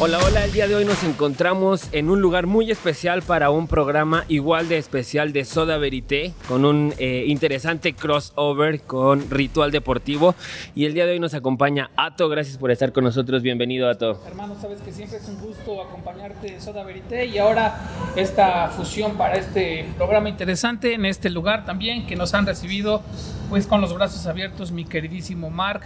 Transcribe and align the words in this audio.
Hola, 0.00 0.20
hola, 0.24 0.44
el 0.44 0.52
día 0.52 0.68
de 0.68 0.76
hoy 0.76 0.84
nos 0.84 1.02
encontramos 1.02 1.88
en 1.90 2.08
un 2.08 2.20
lugar 2.20 2.46
muy 2.46 2.70
especial 2.70 3.22
para 3.22 3.50
un 3.50 3.66
programa 3.66 4.24
igual 4.28 4.68
de 4.68 4.78
especial 4.78 5.32
de 5.32 5.44
Soda 5.44 5.76
Verité, 5.76 6.32
con 6.46 6.64
un 6.64 6.94
eh, 6.98 7.24
interesante 7.26 7.94
crossover 7.94 8.82
con 8.82 9.28
Ritual 9.28 9.72
Deportivo. 9.72 10.36
Y 10.76 10.84
el 10.84 10.94
día 10.94 11.04
de 11.04 11.14
hoy 11.14 11.18
nos 11.18 11.34
acompaña 11.34 11.90
Ato, 11.96 12.28
gracias 12.28 12.58
por 12.58 12.70
estar 12.70 12.92
con 12.92 13.02
nosotros, 13.02 13.42
bienvenido 13.42 13.90
Ato. 13.90 14.22
Hermano, 14.24 14.54
sabes 14.60 14.80
que 14.82 14.92
siempre 14.92 15.18
es 15.18 15.28
un 15.28 15.40
gusto 15.40 15.82
acompañarte 15.82 16.54
en 16.54 16.60
Soda 16.60 16.84
Verité 16.84 17.26
y 17.26 17.38
ahora 17.38 17.80
esta 18.14 18.68
fusión 18.68 19.16
para 19.16 19.34
este 19.34 19.84
programa 19.96 20.28
interesante 20.28 20.94
en 20.94 21.06
este 21.06 21.28
lugar 21.28 21.64
también 21.64 22.06
que 22.06 22.14
nos 22.14 22.34
han 22.34 22.46
recibido 22.46 23.02
pues 23.50 23.66
con 23.66 23.80
los 23.80 23.92
brazos 23.92 24.24
abiertos 24.28 24.70
mi 24.70 24.84
queridísimo 24.84 25.50
Mark. 25.50 25.82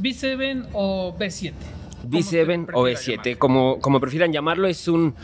¿B7 0.00 0.68
o 0.74 1.16
B7? 1.18 1.54
B7 2.04 2.68
o 2.74 2.84
B7, 2.84 3.38
como, 3.38 3.78
como 3.80 4.00
prefieran 4.00 4.32
llamarlo, 4.32 4.68
es 4.68 4.88
un 4.88 5.14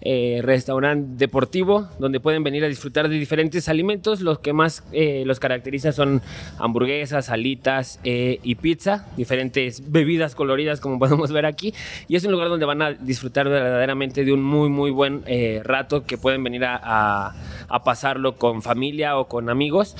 eh, 0.00 0.42
restaurante 0.44 1.16
deportivo 1.16 1.88
donde 1.98 2.20
pueden 2.20 2.44
venir 2.44 2.64
a 2.64 2.68
disfrutar 2.68 3.08
de 3.08 3.16
diferentes 3.16 3.68
alimentos. 3.68 4.20
Los 4.20 4.38
que 4.38 4.52
más 4.52 4.84
eh, 4.92 5.24
los 5.26 5.40
caracteriza 5.40 5.90
son 5.90 6.22
hamburguesas, 6.58 7.30
alitas 7.30 7.98
eh, 8.04 8.38
y 8.44 8.54
pizza, 8.54 9.08
diferentes 9.16 9.90
bebidas 9.90 10.36
coloridas 10.36 10.80
como 10.80 10.98
podemos 11.00 11.32
ver 11.32 11.46
aquí. 11.46 11.74
Y 12.06 12.14
es 12.14 12.24
un 12.24 12.32
lugar 12.32 12.48
donde 12.48 12.64
van 12.64 12.80
a 12.80 12.92
disfrutar 12.92 13.48
verdaderamente 13.48 14.24
de 14.24 14.32
un 14.32 14.42
muy, 14.42 14.68
muy 14.68 14.90
buen 14.90 15.24
rato 15.64 16.04
que 16.04 16.16
pueden 16.16 16.44
venir 16.44 16.64
a, 16.64 17.34
a 17.68 17.84
pasarlo 17.84 18.36
con 18.36 18.62
familia 18.62 19.18
o 19.18 19.26
con 19.26 19.50
amigos. 19.50 19.96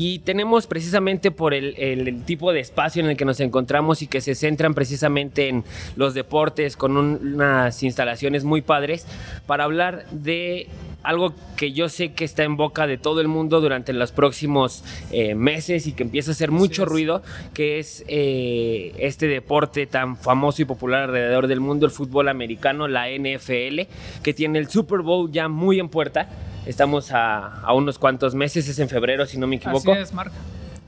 Y 0.00 0.20
tenemos 0.20 0.68
precisamente 0.68 1.32
por 1.32 1.54
el, 1.54 2.22
tipo 2.24 2.52
de 2.52 2.60
espacio 2.60 3.02
en 3.02 3.10
el 3.10 3.16
que 3.16 3.24
nos 3.24 3.40
encontramos 3.40 4.00
y 4.00 4.06
que 4.06 4.20
se 4.20 4.36
centran 4.36 4.72
precisamente 4.72 5.48
en 5.48 5.64
los 5.96 6.14
deportes 6.14 6.76
con 6.76 6.96
unas 6.96 7.82
instalaciones 7.82 8.44
muy 8.44 8.62
padres 8.62 9.08
para 9.48 9.64
hablar 9.64 10.06
de 10.12 10.68
algo 11.02 11.32
que 11.56 11.72
yo 11.72 11.88
sé 11.88 12.12
que 12.12 12.24
está 12.24 12.44
en 12.44 12.56
boca 12.56 12.86
de 12.86 12.98
todo 12.98 13.20
el 13.20 13.28
mundo 13.28 13.60
durante 13.60 13.92
los 13.92 14.12
próximos 14.12 14.84
eh, 15.10 15.34
meses 15.34 15.86
y 15.86 15.92
que 15.92 16.02
empieza 16.02 16.30
a 16.30 16.32
hacer 16.32 16.50
mucho 16.50 16.84
ruido, 16.84 17.22
que 17.54 17.78
es 17.78 18.04
eh, 18.08 18.94
este 18.98 19.26
deporte 19.26 19.86
tan 19.86 20.16
famoso 20.16 20.62
y 20.62 20.64
popular 20.64 21.04
alrededor 21.04 21.46
del 21.46 21.60
mundo, 21.60 21.86
el 21.86 21.92
fútbol 21.92 22.28
americano, 22.28 22.88
la 22.88 23.08
NFL, 23.08 23.82
que 24.22 24.34
tiene 24.34 24.58
el 24.58 24.68
Super 24.68 25.00
Bowl 25.00 25.30
ya 25.30 25.48
muy 25.48 25.80
en 25.80 25.88
puerta 25.88 26.28
Estamos 26.68 27.12
a, 27.12 27.62
unos 27.72 27.98
cuantos 27.98 28.34
meses, 28.34 28.68
es 28.68 28.78
en 28.78 28.90
febrero 28.90 29.24
si 29.24 29.38
no 29.38 29.46
me 29.46 29.56
equivoco. 29.56 29.90
Así 29.90 30.02
es, 30.02 30.12
Marca. 30.12 30.36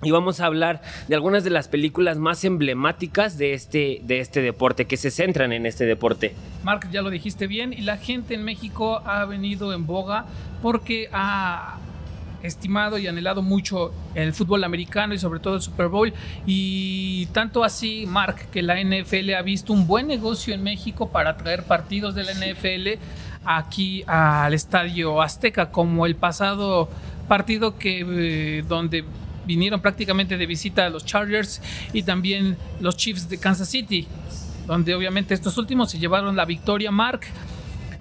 Y 0.02 0.12
vamos 0.12 0.40
a 0.40 0.46
hablar 0.46 0.80
de 1.08 1.14
algunas 1.14 1.44
de 1.44 1.50
las 1.50 1.68
películas 1.68 2.16
más 2.16 2.44
emblemáticas 2.44 3.36
de 3.36 3.52
este, 3.52 4.00
de 4.02 4.20
este 4.20 4.40
deporte, 4.40 4.86
que 4.86 4.96
se 4.96 5.10
centran 5.10 5.52
en 5.52 5.66
este 5.66 5.84
deporte. 5.84 6.34
Mark, 6.64 6.88
ya 6.90 7.02
lo 7.02 7.10
dijiste 7.10 7.46
bien, 7.46 7.74
y 7.74 7.82
la 7.82 7.98
gente 7.98 8.34
en 8.34 8.42
México 8.42 9.02
ha 9.04 9.26
venido 9.26 9.74
en 9.74 9.86
boga 9.86 10.24
porque 10.62 11.10
ha 11.12 11.78
estimado 12.42 12.96
y 12.96 13.06
anhelado 13.06 13.42
mucho 13.42 13.92
el 14.14 14.32
fútbol 14.32 14.64
americano 14.64 15.12
y 15.12 15.18
sobre 15.18 15.40
todo 15.40 15.56
el 15.56 15.62
Super 15.62 15.88
Bowl. 15.88 16.14
Y 16.46 17.26
tanto 17.26 17.62
así, 17.62 18.06
Mark, 18.06 18.48
que 18.50 18.62
la 18.62 18.82
NFL 18.82 19.34
ha 19.34 19.42
visto 19.42 19.74
un 19.74 19.86
buen 19.86 20.06
negocio 20.06 20.54
en 20.54 20.62
México 20.62 21.10
para 21.10 21.36
traer 21.36 21.64
partidos 21.64 22.14
de 22.14 22.24
la 22.24 22.32
NFL 22.32 23.02
aquí 23.44 24.02
al 24.06 24.54
Estadio 24.54 25.20
Azteca, 25.20 25.70
como 25.70 26.06
el 26.06 26.16
pasado 26.16 26.88
partido 27.28 27.78
que 27.78 28.04
eh, 28.08 28.64
donde 28.66 29.04
vinieron 29.46 29.80
prácticamente 29.80 30.36
de 30.36 30.46
visita 30.46 30.86
a 30.86 30.90
los 30.90 31.04
Chargers 31.04 31.60
y 31.92 32.02
también 32.02 32.56
los 32.80 32.96
Chiefs 32.96 33.28
de 33.28 33.38
Kansas 33.38 33.68
City, 33.68 34.06
donde 34.66 34.94
obviamente 34.94 35.34
estos 35.34 35.56
últimos 35.58 35.90
se 35.90 35.98
llevaron 35.98 36.36
la 36.36 36.44
victoria, 36.44 36.90
Mark 36.90 37.22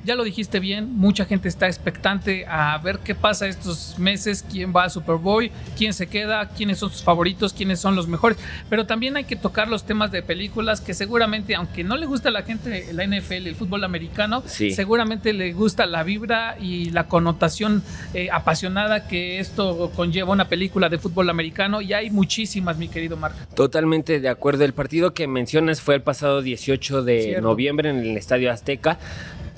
ya 0.09 0.15
lo 0.15 0.23
dijiste 0.23 0.59
bien, 0.59 0.97
mucha 0.97 1.25
gente 1.25 1.47
está 1.47 1.67
expectante 1.67 2.43
a 2.47 2.75
ver 2.79 2.97
qué 2.97 3.13
pasa 3.13 3.45
estos 3.45 3.99
meses, 3.99 4.43
quién 4.51 4.73
va 4.75 4.85
a 4.85 4.89
Super 4.89 5.17
Bowl, 5.17 5.51
quién 5.77 5.93
se 5.93 6.07
queda, 6.07 6.49
quiénes 6.49 6.79
son 6.79 6.89
sus 6.89 7.03
favoritos, 7.03 7.53
quiénes 7.53 7.79
son 7.79 7.95
los 7.95 8.07
mejores. 8.07 8.39
Pero 8.71 8.87
también 8.87 9.17
hay 9.17 9.25
que 9.25 9.35
tocar 9.35 9.67
los 9.67 9.83
temas 9.83 10.11
de 10.11 10.23
películas 10.23 10.81
que 10.81 10.95
seguramente, 10.95 11.53
aunque 11.53 11.83
no 11.83 11.95
le 11.95 12.07
gusta 12.07 12.29
a 12.29 12.31
la 12.31 12.41
gente 12.41 12.91
la 12.91 13.05
NFL, 13.05 13.45
el 13.45 13.55
fútbol 13.55 13.83
americano, 13.83 14.41
seguramente 14.47 15.31
le 15.31 15.53
gusta 15.53 15.85
la 15.85 16.01
vibra 16.01 16.57
y 16.59 16.89
la 16.89 17.05
connotación 17.07 17.83
eh, 18.15 18.29
apasionada 18.31 19.07
que 19.07 19.37
esto 19.37 19.91
conlleva 19.95 20.31
una 20.31 20.49
película 20.49 20.89
de 20.89 20.97
fútbol 20.97 21.29
americano. 21.29 21.81
Y 21.81 21.93
hay 21.93 22.09
muchísimas, 22.09 22.79
mi 22.79 22.87
querido 22.87 23.15
Marco. 23.15 23.37
Totalmente 23.53 24.19
de 24.19 24.29
acuerdo. 24.29 24.65
El 24.65 24.73
partido 24.73 25.13
que 25.13 25.27
mencionas 25.27 25.81
fue 25.81 25.93
el 25.93 26.01
pasado 26.01 26.41
18 26.41 27.03
de 27.03 27.39
noviembre 27.41 27.91
en 27.91 27.97
el 27.99 28.17
Estadio 28.17 28.51
Azteca 28.51 28.97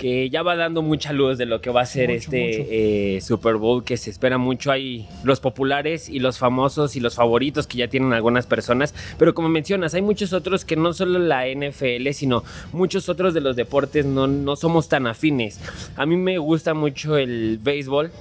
que 0.01 0.31
ya 0.31 0.41
va 0.41 0.55
dando 0.55 0.81
mucha 0.81 1.13
luz 1.13 1.37
de 1.37 1.45
lo 1.45 1.61
que 1.61 1.69
va 1.69 1.81
a 1.81 1.85
ser 1.85 2.09
este 2.09 3.15
eh, 3.15 3.21
Super 3.21 3.57
Bowl, 3.57 3.83
que 3.83 3.97
se 3.97 4.09
espera 4.09 4.39
mucho. 4.39 4.71
Hay 4.71 5.07
los 5.23 5.39
populares 5.39 6.09
y 6.09 6.17
los 6.17 6.39
famosos 6.39 6.95
y 6.95 6.99
los 6.99 7.13
favoritos 7.13 7.67
que 7.67 7.77
ya 7.77 7.87
tienen 7.87 8.11
algunas 8.11 8.47
personas, 8.47 8.95
pero 9.19 9.35
como 9.35 9.47
mencionas, 9.47 9.93
hay 9.93 10.01
muchos 10.01 10.33
otros 10.33 10.65
que 10.65 10.75
no 10.75 10.93
solo 10.93 11.19
la 11.19 11.45
NFL, 11.47 12.09
sino 12.13 12.43
muchos 12.73 13.09
otros 13.09 13.35
de 13.35 13.41
los 13.41 13.55
deportes 13.55 14.03
no, 14.07 14.25
no 14.25 14.55
somos 14.55 14.89
tan 14.89 15.05
afines. 15.05 15.59
A 15.95 16.07
mí 16.07 16.17
me 16.17 16.39
gusta 16.39 16.73
mucho 16.73 17.15
el 17.17 17.59
béisbol, 17.61 18.11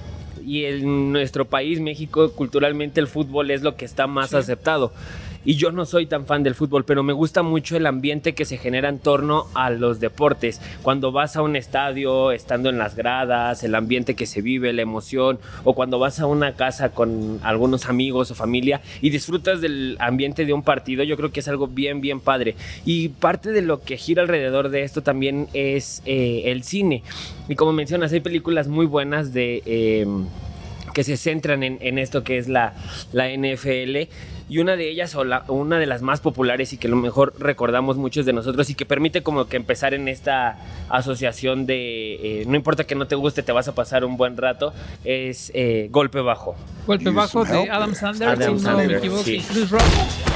y 0.45 0.65
en 0.65 1.11
nuestro 1.11 1.45
país, 1.45 1.79
México, 1.79 2.31
culturalmente 2.33 2.99
el 2.99 3.07
fútbol 3.07 3.49
es 3.49 3.63
lo 3.63 3.75
que 3.75 3.85
está 3.85 4.05
más 4.05 4.35
aceptado 4.35 4.91
y 5.43 5.55
yo 5.55 5.71
no 5.71 5.85
soy 5.85 6.05
tan 6.05 6.25
fan 6.25 6.43
del 6.43 6.55
fútbol, 6.55 6.85
pero 6.85 7.03
me 7.03 7.13
gusta 7.13 7.43
mucho 7.43 7.75
el 7.75 7.85
ambiente 7.85 8.33
que 8.33 8.45
se 8.45 8.57
genera 8.57 8.89
en 8.89 8.99
torno 8.99 9.47
a 9.53 9.69
los 9.69 9.99
deportes. 9.99 10.61
Cuando 10.81 11.11
vas 11.11 11.35
a 11.35 11.41
un 11.41 11.55
estadio, 11.55 12.31
estando 12.31 12.69
en 12.69 12.77
las 12.77 12.95
gradas, 12.95 13.63
el 13.63 13.75
ambiente 13.75 14.15
que 14.15 14.25
se 14.25 14.41
vive, 14.41 14.73
la 14.73 14.81
emoción, 14.81 15.39
o 15.63 15.73
cuando 15.73 15.99
vas 15.99 16.19
a 16.19 16.27
una 16.27 16.53
casa 16.53 16.89
con 16.89 17.39
algunos 17.43 17.87
amigos 17.87 18.31
o 18.31 18.35
familia 18.35 18.81
y 19.01 19.09
disfrutas 19.09 19.61
del 19.61 19.97
ambiente 19.99 20.45
de 20.45 20.53
un 20.53 20.63
partido, 20.63 21.03
yo 21.03 21.17
creo 21.17 21.31
que 21.31 21.39
es 21.39 21.47
algo 21.47 21.67
bien, 21.67 22.01
bien 22.01 22.19
padre. 22.19 22.55
Y 22.85 23.09
parte 23.09 23.51
de 23.51 23.61
lo 23.61 23.81
que 23.81 23.97
gira 23.97 24.21
alrededor 24.21 24.69
de 24.69 24.83
esto 24.83 25.01
también 25.01 25.47
es 25.53 26.01
eh, 26.05 26.43
el 26.45 26.63
cine. 26.63 27.03
Y 27.47 27.55
como 27.55 27.73
mencionas, 27.73 28.11
hay 28.13 28.19
películas 28.19 28.67
muy 28.67 28.85
buenas 28.85 29.33
de... 29.33 29.63
Eh, 29.65 30.05
que 30.93 31.05
se 31.05 31.15
centran 31.15 31.63
en, 31.63 31.97
esto 31.97 32.23
que 32.23 32.37
es 32.37 32.49
la, 32.49 32.73
la 33.13 33.29
NFL 33.29 34.09
y 34.51 34.59
una 34.59 34.75
de 34.75 34.89
ellas 34.89 35.15
o 35.15 35.23
una 35.53 35.79
de 35.79 35.85
las 35.85 36.01
más 36.01 36.19
populares 36.19 36.73
y 36.73 36.77
que 36.77 36.87
a 36.87 36.89
lo 36.89 36.97
mejor 36.97 37.33
recordamos 37.39 37.95
muchos 37.95 38.25
de 38.25 38.33
nosotros 38.33 38.69
y 38.69 38.75
que 38.75 38.85
permite 38.85 39.23
como 39.23 39.47
que 39.47 39.55
empezar 39.55 39.93
en 39.93 40.09
esta 40.09 40.57
asociación 40.89 41.65
de 41.65 42.41
eh, 42.41 42.43
no 42.45 42.57
importa 42.57 42.83
que 42.83 42.93
no 42.93 43.07
te 43.07 43.15
guste, 43.15 43.43
te 43.43 43.53
vas 43.53 43.69
a 43.69 43.75
pasar 43.75 44.03
un 44.03 44.17
buen 44.17 44.35
rato, 44.35 44.73
es 45.05 45.53
eh, 45.55 45.87
Golpe 45.89 46.19
Bajo. 46.19 46.57
Golpe 46.85 47.11
Bajo 47.11 47.45
de 47.45 47.69
Adam 47.69 47.95
Sandler, 47.95 48.43
si 48.43 48.65
no 48.65 48.75
me 48.75 48.97
equivoco, 48.97 49.29
y 49.29 49.39
Chris 49.39 49.69
Rock. 49.69 49.83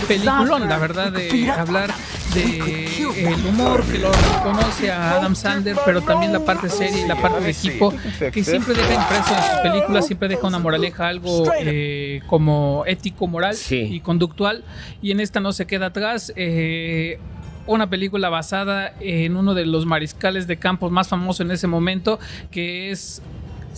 Peliculón, 0.08 0.70
la 0.70 0.78
verdad, 0.78 1.12
de 1.12 1.50
hablar 1.50 1.94
de 2.34 3.05
el 3.16 3.46
humor 3.46 3.84
que 3.84 4.00
lo 4.00 4.12
reconoce 4.12 4.92
a 4.92 5.18
Adam 5.18 5.36
Sandler, 5.36 5.78
pero 5.86 6.02
también 6.02 6.34
la 6.34 6.44
parte 6.44 6.70
seria 6.70 7.03
y 7.03 7.08
la 7.08 7.16
parte 7.22 7.42
de 7.42 7.52
equipo 7.52 7.94
que 8.31 8.44
siempre 8.44 8.74
deja 8.74 8.94
impreso 8.94 9.36
en 9.36 9.44
sus 9.44 9.62
películas, 9.62 10.06
siempre 10.06 10.28
deja 10.28 10.48
una 10.48 10.59
moraleja, 10.59 11.08
algo 11.08 11.44
eh, 11.59 12.22
como 12.28 12.84
ético, 12.86 13.28
moral 13.28 13.56
y 13.70 14.00
conductual, 14.02 14.64
y 15.02 15.12
en 15.12 15.20
esta 15.20 15.40
no 15.40 15.53
se 15.53 15.66
queda 15.66 15.88
atrás. 15.88 16.34
Eh, 16.36 17.20
una 17.68 17.90
película 17.90 18.30
basada 18.30 18.94
en 19.00 19.36
uno 19.36 19.56
de 19.56 19.66
los 19.66 19.86
mariscales 19.86 20.46
de 20.46 20.58
campos 20.58 20.92
más 20.92 21.08
famosos 21.08 21.42
en 21.42 21.52
ese 21.52 21.66
momento, 21.68 22.20
que 22.52 22.92
es 22.92 23.23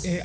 eh, 0.03 0.23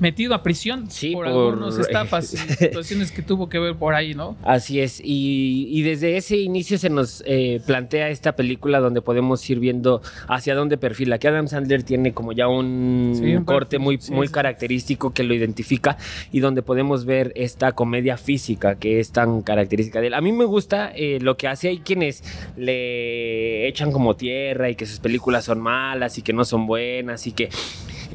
metido 0.00 0.34
a 0.34 0.42
prisión 0.42 0.88
por, 1.12 1.26
algunas 1.26 1.78
estafas 1.78 2.34
y 2.34 2.36
situaciones 2.36 3.12
que 3.12 3.22
tuvo 3.22 3.48
que 3.48 3.58
ver 3.58 3.76
por 3.76 3.94
ahí, 3.94 4.14
¿no? 4.14 4.36
Así 4.42 4.80
es, 4.80 5.00
y, 5.02 5.82
desde 5.82 6.16
ese 6.16 6.38
inicio 6.38 6.78
se 6.78 6.88
nos 6.88 7.22
eh, 7.26 7.60
plantea 7.66 8.08
esta 8.08 8.36
película 8.36 8.80
donde 8.80 9.02
podemos 9.02 9.48
ir 9.50 9.60
viendo 9.60 10.00
hacia 10.28 10.54
dónde 10.54 10.78
perfila, 10.78 11.18
que 11.18 11.28
Adam 11.28 11.46
Sandler 11.46 11.82
tiene 11.82 12.14
como 12.14 12.32
ya 12.32 12.48
un, 12.48 13.42
corte 13.44 13.78
muy, 13.78 13.98
muy 14.10 14.28
característico 14.28 15.12
que 15.12 15.24
lo 15.24 15.34
identifica 15.34 15.98
y 16.32 16.40
donde 16.40 16.62
podemos 16.62 17.04
ver 17.04 17.32
esta 17.36 17.72
comedia 17.72 18.16
física 18.16 18.76
que 18.76 19.00
es 19.00 19.12
tan 19.12 19.42
característica 19.42 20.00
de 20.00 20.08
él. 20.08 20.14
A 20.14 20.20
mí 20.20 20.32
me 20.32 20.44
gusta 20.44 20.90
eh, 20.94 21.18
lo 21.20 21.36
que 21.36 21.48
hace, 21.48 21.68
hay 21.68 21.78
quienes 21.78 22.24
le 22.56 23.68
echan 23.68 23.92
como 23.92 24.16
tierra 24.16 24.70
y 24.70 24.74
que 24.74 24.86
sus 24.86 25.00
películas 25.00 25.44
son 25.44 25.60
malas 25.60 26.18
y 26.18 26.22
que 26.22 26.32
no 26.32 26.44
son 26.44 26.66
buenas 26.66 27.26
y 27.26 27.32
que 27.32 27.50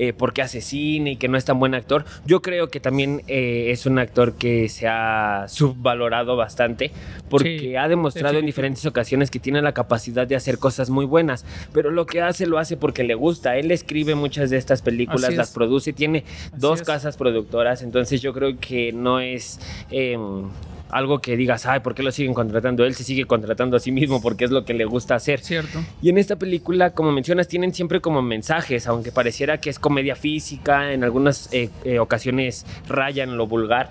eh, 0.01 0.13
porque 0.13 0.41
hace 0.41 0.61
cine 0.61 1.11
y 1.11 1.15
que 1.17 1.27
no 1.27 1.37
es 1.37 1.43
tan 1.43 1.59
buen 1.59 1.75
actor. 1.75 2.05
Yo 2.25 2.41
creo 2.41 2.69
que 2.69 2.79
también 2.79 3.21
eh, 3.27 3.67
es 3.71 3.85
un 3.85 3.99
actor 3.99 4.35
que 4.35 4.69
se 4.69 4.87
ha 4.87 5.45
subvalorado 5.49 6.37
bastante 6.37 6.91
porque 7.29 7.77
ha 7.77 7.89
demostrado 7.89 8.39
en 8.39 8.45
diferentes 8.45 8.85
ocasiones 8.85 9.29
que 9.29 9.39
tiene 9.39 9.61
la 9.61 9.73
capacidad 9.73 10.25
de 10.25 10.37
hacer 10.37 10.57
cosas 10.57 10.89
muy 10.89 11.05
buenas, 11.05 11.45
pero 11.73 11.91
lo 11.91 12.05
que 12.05 12.21
hace 12.21 12.45
lo 12.45 12.59
hace 12.59 12.77
porque 12.77 13.03
le 13.03 13.13
gusta. 13.13 13.57
Él 13.57 13.71
escribe 13.71 14.15
muchas 14.15 14.49
de 14.49 14.55
estas 14.55 14.81
películas, 14.81 15.35
las 15.35 15.51
produce, 15.51 15.91
tiene 15.91 16.23
dos 16.55 16.81
casas 16.81 17.17
productoras, 17.17 17.81
entonces 17.81 18.21
yo 18.21 18.33
creo 18.33 18.57
que 18.57 18.93
no 18.93 19.19
es... 19.19 19.59
Em, 19.91 20.49
algo 20.89 21.19
que 21.19 21.37
digas, 21.37 21.65
ay, 21.65 21.79
¿por 21.81 21.95
qué 21.95 22.03
lo 22.03 22.11
siguen 22.11 22.33
contratando? 22.33 22.85
Él 22.85 22.95
se 22.95 23.03
sigue 23.03 23.25
contratando 23.25 23.77
a 23.77 23.79
sí 23.79 23.91
mismo 23.91 24.21
porque 24.21 24.45
es 24.45 24.51
lo 24.51 24.65
que 24.65 24.73
le 24.73 24.85
gusta 24.85 25.15
hacer. 25.15 25.39
Cierto. 25.39 25.79
Y 26.01 26.09
en 26.09 26.17
esta 26.17 26.35
película, 26.35 26.91
como 26.91 27.11
mencionas, 27.11 27.47
tienen 27.47 27.73
siempre 27.73 28.01
como 28.01 28.21
mensajes, 28.21 28.87
aunque 28.87 29.11
pareciera 29.11 29.59
que 29.59 29.69
es 29.69 29.79
comedia 29.79 30.15
física, 30.15 30.93
en 30.93 31.03
algunas 31.03 31.51
eh, 31.53 31.69
eh, 31.83 31.99
ocasiones 31.99 32.65
rayan 32.87 33.37
lo 33.37 33.47
vulgar 33.47 33.89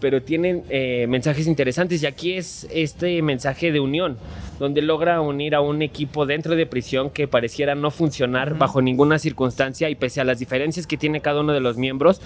pero 0.00 0.22
tienen 0.22 0.64
eh, 0.68 1.06
mensajes 1.08 1.46
interesantes 1.46 2.02
y 2.02 2.06
aquí 2.06 2.34
es 2.34 2.66
este 2.70 3.20
mensaje 3.22 3.72
de 3.72 3.80
unión, 3.80 4.16
donde 4.58 4.82
logra 4.82 5.20
unir 5.20 5.54
a 5.54 5.60
un 5.60 5.82
equipo 5.82 6.26
dentro 6.26 6.56
de 6.56 6.66
prisión 6.66 7.10
que 7.10 7.28
pareciera 7.28 7.74
no 7.74 7.90
funcionar 7.90 8.56
bajo 8.56 8.80
ninguna 8.80 9.18
circunstancia 9.18 9.90
y 9.90 9.94
pese 9.94 10.20
a 10.20 10.24
las 10.24 10.38
diferencias 10.38 10.86
que 10.86 10.96
tiene 10.96 11.20
cada 11.20 11.40
uno 11.40 11.52
de 11.52 11.60
los 11.60 11.76
miembros, 11.76 12.20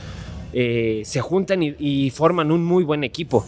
eh, 0.53 1.03
se 1.05 1.20
juntan 1.20 1.62
y, 1.62 2.11
forman 2.11 2.53
un 2.53 2.64
muy 2.64 2.85
buen 2.85 3.05
equipo 3.05 3.44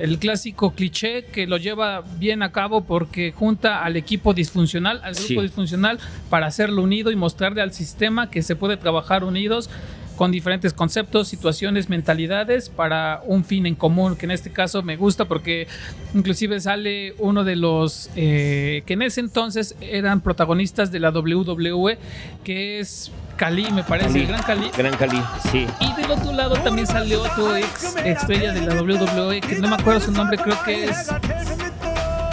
el 0.00 0.18
clásico 0.18 0.72
cliché 0.72 1.24
que 1.26 1.46
lo 1.46 1.58
lleva 1.58 2.02
bien 2.18 2.42
a 2.42 2.52
cabo 2.52 2.84
porque 2.84 3.32
junta 3.32 3.84
al 3.84 3.96
equipo 3.96 4.32
disfuncional, 4.32 5.00
al 5.04 5.14
grupo 5.14 5.42
disfuncional, 5.42 5.98
para 6.30 6.46
hacerlo 6.46 6.82
unido 6.82 7.10
y 7.10 7.16
mostrarle 7.16 7.60
al 7.60 7.72
sistema 7.72 8.30
que 8.30 8.42
se 8.42 8.56
puede 8.56 8.76
trabajar 8.76 9.24
unidos 9.24 9.68
con 10.16 10.30
diferentes 10.30 10.74
conceptos, 10.74 11.28
situaciones, 11.28 11.88
mentalidades 11.88 12.68
para 12.68 13.22
un 13.24 13.42
fin 13.42 13.64
en 13.64 13.74
común, 13.74 14.16
que 14.16 14.26
en 14.26 14.32
este 14.32 14.50
caso 14.50 14.82
me 14.82 14.96
gusta 14.96 15.24
porque 15.24 15.66
inclusive 16.14 16.60
sale 16.60 17.14
uno 17.18 17.42
de 17.42 17.56
los 17.56 18.10
eh, 18.16 18.82
que 18.84 18.92
en 18.92 19.02
ese 19.02 19.20
entonces 19.20 19.76
eran 19.80 20.20
protagonistas 20.20 20.92
de 20.92 21.00
la 21.00 21.10
WWE, 21.10 21.96
que 22.44 22.80
es 22.80 23.10
Cali, 23.40 23.70
me 23.72 23.82
parece, 23.82 24.26
Gran 24.26 24.42
Cali. 24.42 24.70
Gran 24.76 24.94
Cali, 24.98 25.18
sí. 25.50 25.66
Y 25.80 25.94
del 25.94 26.10
otro 26.10 26.30
lado 26.30 26.56
también 26.56 26.86
sale 26.86 27.16
otro 27.16 27.56
ex 27.56 27.96
estrella 28.04 28.52
de 28.52 28.60
la 28.60 28.82
WWE, 28.82 29.40
que 29.40 29.56
no 29.56 29.68
me 29.68 29.76
acuerdo 29.76 29.98
su 29.98 30.12
nombre, 30.12 30.36
creo 30.36 30.62
que 30.62 30.84
es 30.84 31.06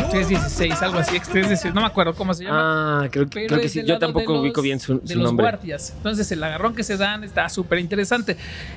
316, 0.09 0.81
algo 0.81 0.99
así, 0.99 1.11
316, 1.17 1.73
no 1.73 1.79
me 1.79 1.87
acuerdo 1.87 2.13
cómo 2.13 2.33
se 2.33 2.43
llama. 2.43 3.03
Ah, 3.03 3.07
creo, 3.09 3.29
que 3.29 3.69
sí, 3.69 3.85
yo 3.85 3.97
tampoco 3.99 4.41
ubico 4.41 4.61
bien 4.61 4.81
su, 4.81 4.99
de 4.99 5.15
los 5.15 5.33
guardias. 5.33 5.93
Entonces, 5.95 6.29
el 6.33 6.43
agarrón 6.43 6.75
que 6.75 6.83
se 6.83 6.97
dan 6.97 7.23
está 7.23 7.47
súper 7.47 7.79
interesante. 7.79 8.35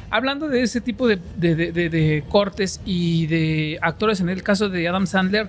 Hablando 0.08 0.46
de 0.46 0.62
ese 0.62 0.80
tipo 0.80 1.08
de, 1.08 2.24
cortes 2.28 2.80
y 2.84 3.26
de 3.26 3.80
actores, 3.82 4.20
en 4.20 4.28
el 4.28 4.44
caso 4.44 4.68
de 4.68 4.86
Adam 4.86 5.08
Sandler, 5.08 5.48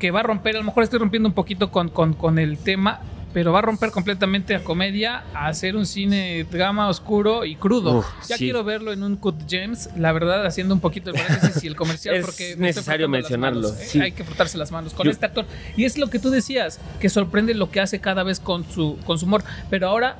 que 0.00 0.10
va 0.10 0.18
a 0.18 0.24
romper, 0.24 0.56
a 0.56 0.58
lo 0.58 0.64
mejor 0.64 0.82
estoy 0.82 0.98
rompiendo 0.98 1.28
un 1.28 1.34
poquito 1.36 1.70
con, 1.70 1.90
con, 1.90 2.12
con 2.12 2.40
el 2.40 2.58
tema, 2.58 3.02
pero 3.36 3.52
va 3.52 3.58
a 3.58 3.62
romper 3.62 3.90
completamente 3.90 4.54
a 4.54 4.64
comedia, 4.64 5.24
a 5.34 5.48
hacer 5.48 5.76
un 5.76 5.84
cine 5.84 6.46
drama 6.50 6.88
oscuro 6.88 7.44
y 7.44 7.54
crudo. 7.54 8.02
ya 8.26 8.38
quiero 8.38 8.64
verlo 8.64 8.94
en 8.94 9.02
un 9.02 9.16
Cut 9.16 9.42
James, 9.46 9.90
la 9.94 10.10
verdad, 10.12 10.46
haciendo 10.46 10.72
un 10.72 10.80
poquito 10.80 11.10
el 11.10 11.16
paréntesis 11.16 11.62
y 11.62 11.66
el 11.66 11.76
comercial, 11.76 12.14
es 12.16 12.24
porque 12.24 12.56
necesario 12.56 13.10
mencionarlo. 13.10 13.68
¿eh? 13.68 14.00
Hay 14.00 14.12
que 14.12 14.24
frotarse 14.24 14.56
las 14.56 14.72
manos 14.72 14.94
con 14.94 15.06
este 15.06 15.26
actor. 15.26 15.44
Y 15.76 15.84
es 15.84 15.98
lo 15.98 16.08
que 16.08 16.18
tú 16.18 16.30
decías, 16.30 16.80
que 16.98 17.10
sorprende 17.10 17.52
lo 17.52 17.70
que 17.70 17.78
hace 17.82 18.00
cada 18.00 18.22
vez 18.22 18.40
con 18.40 18.64
su, 18.70 18.96
con 19.04 19.18
su 19.18 19.26
humor. 19.26 19.44
Pero 19.68 19.86
ahora 19.88 20.16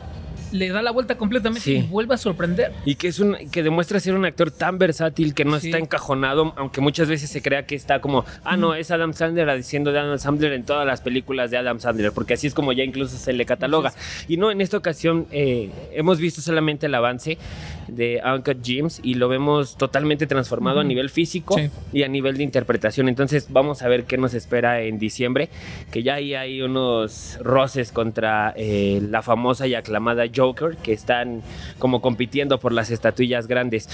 le 0.52 0.69
da 0.69 0.82
la 0.82 0.90
vuelta 0.90 1.16
completamente 1.16 1.70
y 1.70 1.82
vuelve 1.82 2.14
a 2.14 2.19
sorprender. 2.19 2.72
Y 2.84 2.96
que 2.96 3.08
es 3.08 3.19
un 3.19 3.37
que 3.50 3.62
demuestra 3.62 4.00
ser 4.00 4.14
un 4.14 4.25
actor 4.25 4.50
tan 4.50 4.78
versátil 4.78 5.34
que 5.34 5.44
no 5.44 5.56
está 5.56 5.78
encajonado, 5.78 6.52
aunque 6.56 6.81
muchas 6.81 7.08
veces 7.08 7.31
se 7.31 7.43
crea 7.43 7.66
que 7.66 7.75
está 7.75 8.00
como, 8.00 8.25
ah, 8.44 8.56
no, 8.56 8.75
es 8.75 8.90
Adam 8.90 9.12
Sandler 9.12 9.54
diciendo 9.56 9.93
de 9.93 9.98
Adam 9.98 10.19
Sandler 10.19 10.52
en 10.52 10.64
todas 10.64 10.87
las 10.87 11.00
películas 11.00 11.50
de 11.50 11.58
Adam 11.58 11.81
Sandler, 11.81 12.12
porque 12.12 12.34
así 12.34 12.46
es 12.46 12.54
como 12.54 12.72
ya 12.72 12.84
incluso 12.84 13.16
se 13.16 13.32
le 13.32 13.46
cataloga. 13.46 13.93
Y 14.28 14.37
no, 14.37 14.50
en 14.50 14.60
esta 14.60 14.76
ocasión 14.76 15.26
eh, 15.31 15.70
hemos 15.93 16.19
visto 16.19 16.40
solamente 16.40 16.87
el 16.87 16.94
avance 16.94 17.38
de 17.88 18.20
Uncut 18.24 18.58
James 18.64 19.00
y 19.02 19.14
lo 19.14 19.28
vemos 19.28 19.76
totalmente 19.76 20.26
transformado 20.26 20.80
a 20.80 20.84
nivel 20.84 21.10
físico 21.10 21.56
y 21.92 22.02
a 22.02 22.08
nivel 22.08 22.36
de 22.36 22.44
interpretación. 22.44 23.08
Entonces 23.08 23.46
vamos 23.50 23.82
a 23.82 23.88
ver 23.88 24.04
qué 24.04 24.18
nos 24.18 24.34
espera 24.34 24.80
en 24.82 24.98
diciembre, 24.98 25.48
que 25.90 26.02
ya 26.02 26.14
ahí 26.14 26.34
hay 26.34 26.62
unos 26.62 27.38
roces 27.40 27.92
contra 27.92 28.52
eh, 28.56 29.00
la 29.08 29.22
famosa 29.22 29.66
y 29.66 29.74
aclamada 29.74 30.24
Joker, 30.34 30.76
que 30.76 30.92
están 30.92 31.42
como 31.78 32.00
compitiendo 32.00 32.58
por 32.58 32.72
las 32.72 32.90
estatuillas 32.90 33.46
grandes. 33.46 33.88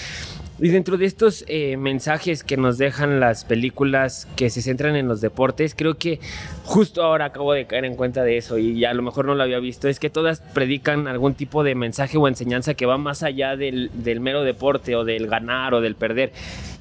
Y 0.63 0.69
dentro 0.69 0.97
de 0.97 1.07
estos 1.07 1.45
eh, 1.49 1.77
mensajes 1.77 2.45
que 2.45 2.57
nos 2.57 2.79
dejan 2.79 3.19
las 3.19 3.43
películas 3.43 4.29
que 4.37 4.49
se 4.49 4.63
centran 4.63 4.95
en 4.95 5.09
los 5.09 5.21
deportes, 5.21 5.75
creo 5.77 5.99
que 5.99 6.21
justo 6.63 7.03
ahora 7.03 7.25
acabo 7.25 7.53
de 7.53 7.67
caer 7.67 7.85
en 7.85 7.97
cuenta 7.97 8.23
de 8.23 8.37
eso 8.37 8.59
y 8.59 8.85
a 8.85 8.95
lo 8.95 9.03
mejor 9.03 9.25
no 9.25 9.35
lo 9.35 9.43
había 9.43 9.59
visto, 9.59 9.89
es 9.89 9.99
que 9.99 10.09
todas 10.09 10.41
predican 10.55 11.09
algún 11.09 11.35
tipo 11.35 11.65
de 11.65 11.75
mensaje 11.75 12.17
o 12.17 12.29
enseñanza 12.29 12.75
que 12.75 12.87
va 12.87 12.97
más 12.97 13.25
allá 13.25 13.57
del, 13.57 13.91
del 13.93 14.21
mero 14.21 14.45
deporte 14.45 14.95
o 14.95 15.05
del 15.05 15.27
ganar 15.27 15.75
o 15.75 15.81
del 15.81 15.97
perder 15.97 16.31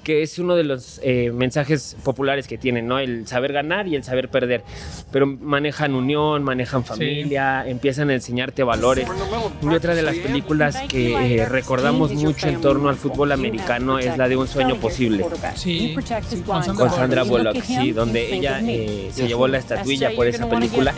que 0.03 0.23
es 0.23 0.39
uno 0.39 0.55
de 0.55 0.63
los 0.63 0.99
eh, 1.03 1.31
mensajes 1.31 1.95
populares 2.03 2.47
que 2.47 2.57
tienen, 2.57 2.87
¿no? 2.87 2.99
El 2.99 3.27
saber 3.27 3.53
ganar 3.53 3.87
y 3.87 3.95
el 3.95 4.03
saber 4.03 4.29
perder. 4.29 4.63
Pero 5.11 5.27
manejan 5.27 5.93
unión, 5.93 6.43
manejan 6.43 6.83
familia, 6.83 7.67
empiezan 7.67 8.09
a 8.09 8.13
enseñarte 8.13 8.63
valores. 8.63 9.07
Y 9.61 9.67
otra 9.67 9.95
de 9.95 10.01
las 10.01 10.15
películas 10.17 10.77
que 10.89 11.37
eh, 11.37 11.45
recordamos 11.45 12.13
mucho 12.13 12.47
en 12.47 12.61
torno 12.61 12.89
al 12.89 12.95
fútbol 12.95 13.31
americano 13.31 13.99
es 13.99 14.17
la 14.17 14.27
de 14.27 14.37
Un 14.37 14.47
sueño 14.47 14.75
posible. 14.77 15.25
Sí, 15.55 15.95
con 16.45 16.89
Sandra 16.89 17.23
Bullock, 17.23 17.61
sí, 17.61 17.91
donde 17.91 18.33
ella 18.33 18.59
eh, 18.63 19.09
se 19.13 19.27
llevó 19.27 19.47
la 19.47 19.59
estatuilla 19.59 20.11
por 20.15 20.27
esa 20.27 20.49
película 20.49 20.93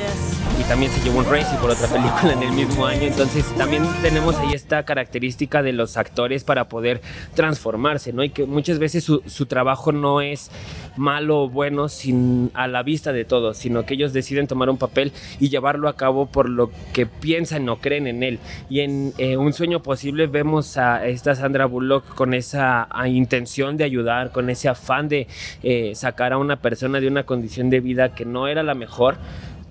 y 0.60 0.64
también 0.64 0.92
se 0.92 1.02
llevó 1.02 1.20
un 1.20 1.26
Racing 1.26 1.58
por 1.58 1.72
otra 1.72 1.88
película 1.92 2.34
en 2.34 2.44
el 2.44 2.52
mismo 2.52 2.86
año. 2.86 3.04
Entonces 3.04 3.46
también 3.56 3.84
tenemos 4.02 4.36
ahí 4.38 4.54
esta 4.54 4.84
característica 4.84 5.62
de 5.64 5.74
los 5.74 5.98
actores 5.98 6.44
para 6.44 6.68
poder 6.68 7.02
transformarse, 7.34 8.14
¿no? 8.14 8.24
Y 8.24 8.30
que 8.30 8.46
muchas 8.46 8.80
veces 8.80 9.04
su, 9.04 9.46
trabajo 9.46 9.92
no 9.92 10.22
es 10.22 10.52
malo 10.96 11.44
o 11.44 11.50
bueno 11.50 11.90
sin, 11.90 12.52
a 12.54 12.68
la 12.68 12.84
vista 12.84 13.12
de 13.12 13.26
todos, 13.26 13.58
sino 13.58 13.86
que 13.86 13.96
ellos 13.96 14.14
deciden 14.14 14.48
tomar 14.48 14.70
un 14.70 14.78
papel 14.78 15.12
y 15.40 15.50
llevarlo 15.50 15.90
a 15.90 15.96
cabo 15.96 16.28
por 16.28 16.50
lo 16.50 16.72
que 16.94 17.06
piensan 17.06 17.68
o 17.70 17.78
creen 17.78 18.08
en 18.08 18.24
él. 18.24 18.40
Y 18.70 18.82
en 18.82 19.14
eh, 19.18 19.38
Un 19.38 19.54
sueño 19.54 19.82
posible 19.82 20.28
vemos 20.28 20.78
a 20.78 21.06
esta 21.06 21.36
Sandra 21.36 21.66
Bullock 21.66 22.16
con 22.16 22.34
esa 22.34 22.88
intención 23.06 23.78
de 23.78 23.84
ayudar, 23.84 24.32
con 24.32 24.50
ese 24.50 24.70
afán 24.70 25.10
de 25.10 25.28
eh, 25.64 25.94
sacar 25.96 26.34
a 26.34 26.38
una 26.38 26.58
persona 26.58 27.00
de 27.00 27.08
una 27.08 27.24
condición 27.24 27.70
de 27.70 27.80
vida 27.80 28.16
que 28.16 28.26
no 28.26 28.48
era 28.48 28.64
la 28.64 28.76
mejor 28.76 29.18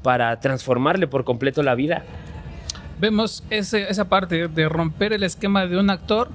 para 0.02 0.38
transformarle 0.40 1.06
por 1.06 1.24
completo 1.24 1.62
la 1.62 1.74
vida. 1.74 2.02
Vemos 3.00 3.44
esa 3.50 4.08
parte 4.08 4.48
de 4.48 4.68
romper 4.68 5.12
el 5.12 5.22
esquema 5.22 5.66
de 5.66 5.78
un 5.78 5.90
actor 5.90 6.28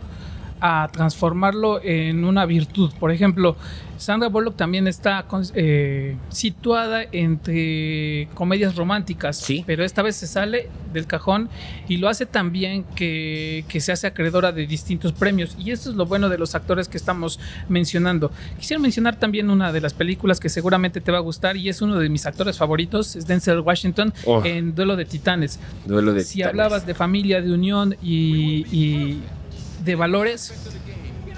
a 0.62 0.90
transformarlo 0.92 1.82
en 1.84 2.26
una 2.26 2.46
virtud. 2.46 2.92
Por 3.00 3.12
ejemplo, 3.12 3.56
Sandra 3.98 4.30
Bullock 4.30 4.56
también 4.56 4.88
está 4.88 5.26
eh, 5.56 6.16
situada 6.30 7.04
entre 7.12 8.30
comedias 8.34 8.76
románticas, 8.76 9.38
¿Sí? 9.38 9.64
pero 9.66 9.84
esta 9.84 10.02
vez 10.02 10.16
se 10.16 10.28
sale 10.28 10.70
del 10.94 11.08
cajón 11.08 11.50
y 11.88 11.98
lo 11.98 12.08
hace 12.08 12.26
tan 12.26 12.52
bien 12.52 12.84
que, 12.96 13.66
que, 13.68 13.82
se 13.82 13.92
hace 13.92 14.08
acreedora 14.08 14.52
de 14.52 14.68
distintos 14.68 15.14
premios. 15.14 15.56
Y 15.60 15.72
esto 15.72 15.90
es 15.90 15.96
lo 15.96 16.06
bueno 16.06 16.30
de 16.30 16.38
los 16.38 16.56
actores 16.56 16.88
que 16.88 16.98
estamos 16.98 17.40
mencionando. 17.70 18.32
Quisiera 18.60 18.82
mencionar 18.82 19.18
también 19.18 19.50
una 19.50 19.72
de 19.72 19.82
las 19.82 19.94
películas 19.94 20.40
que 20.40 20.50
seguramente 20.50 21.02
te 21.02 21.12
va 21.12 21.18
a 21.18 21.22
gustar 21.22 21.58
y 21.58 21.70
es 21.70 21.82
uno 21.82 21.98
de 21.98 22.10
mis 22.10 22.26
actores 22.26 22.58
favoritos, 22.58 23.16
es 23.16 23.26
Denzel 23.28 23.60
Washington 23.60 24.14
oh. 24.26 24.44
en 24.44 24.76
Duelo 24.76 24.96
de 24.96 25.06
Titanes. 25.06 25.60
Duelo 25.86 26.14
de 26.14 26.24
si 26.24 26.44
hablabas 26.44 26.86
de 26.86 26.94
familia, 26.94 27.42
de 27.42 27.52
unión 27.52 27.96
y 28.02 29.18
de 29.88 29.96
valores, 29.96 30.54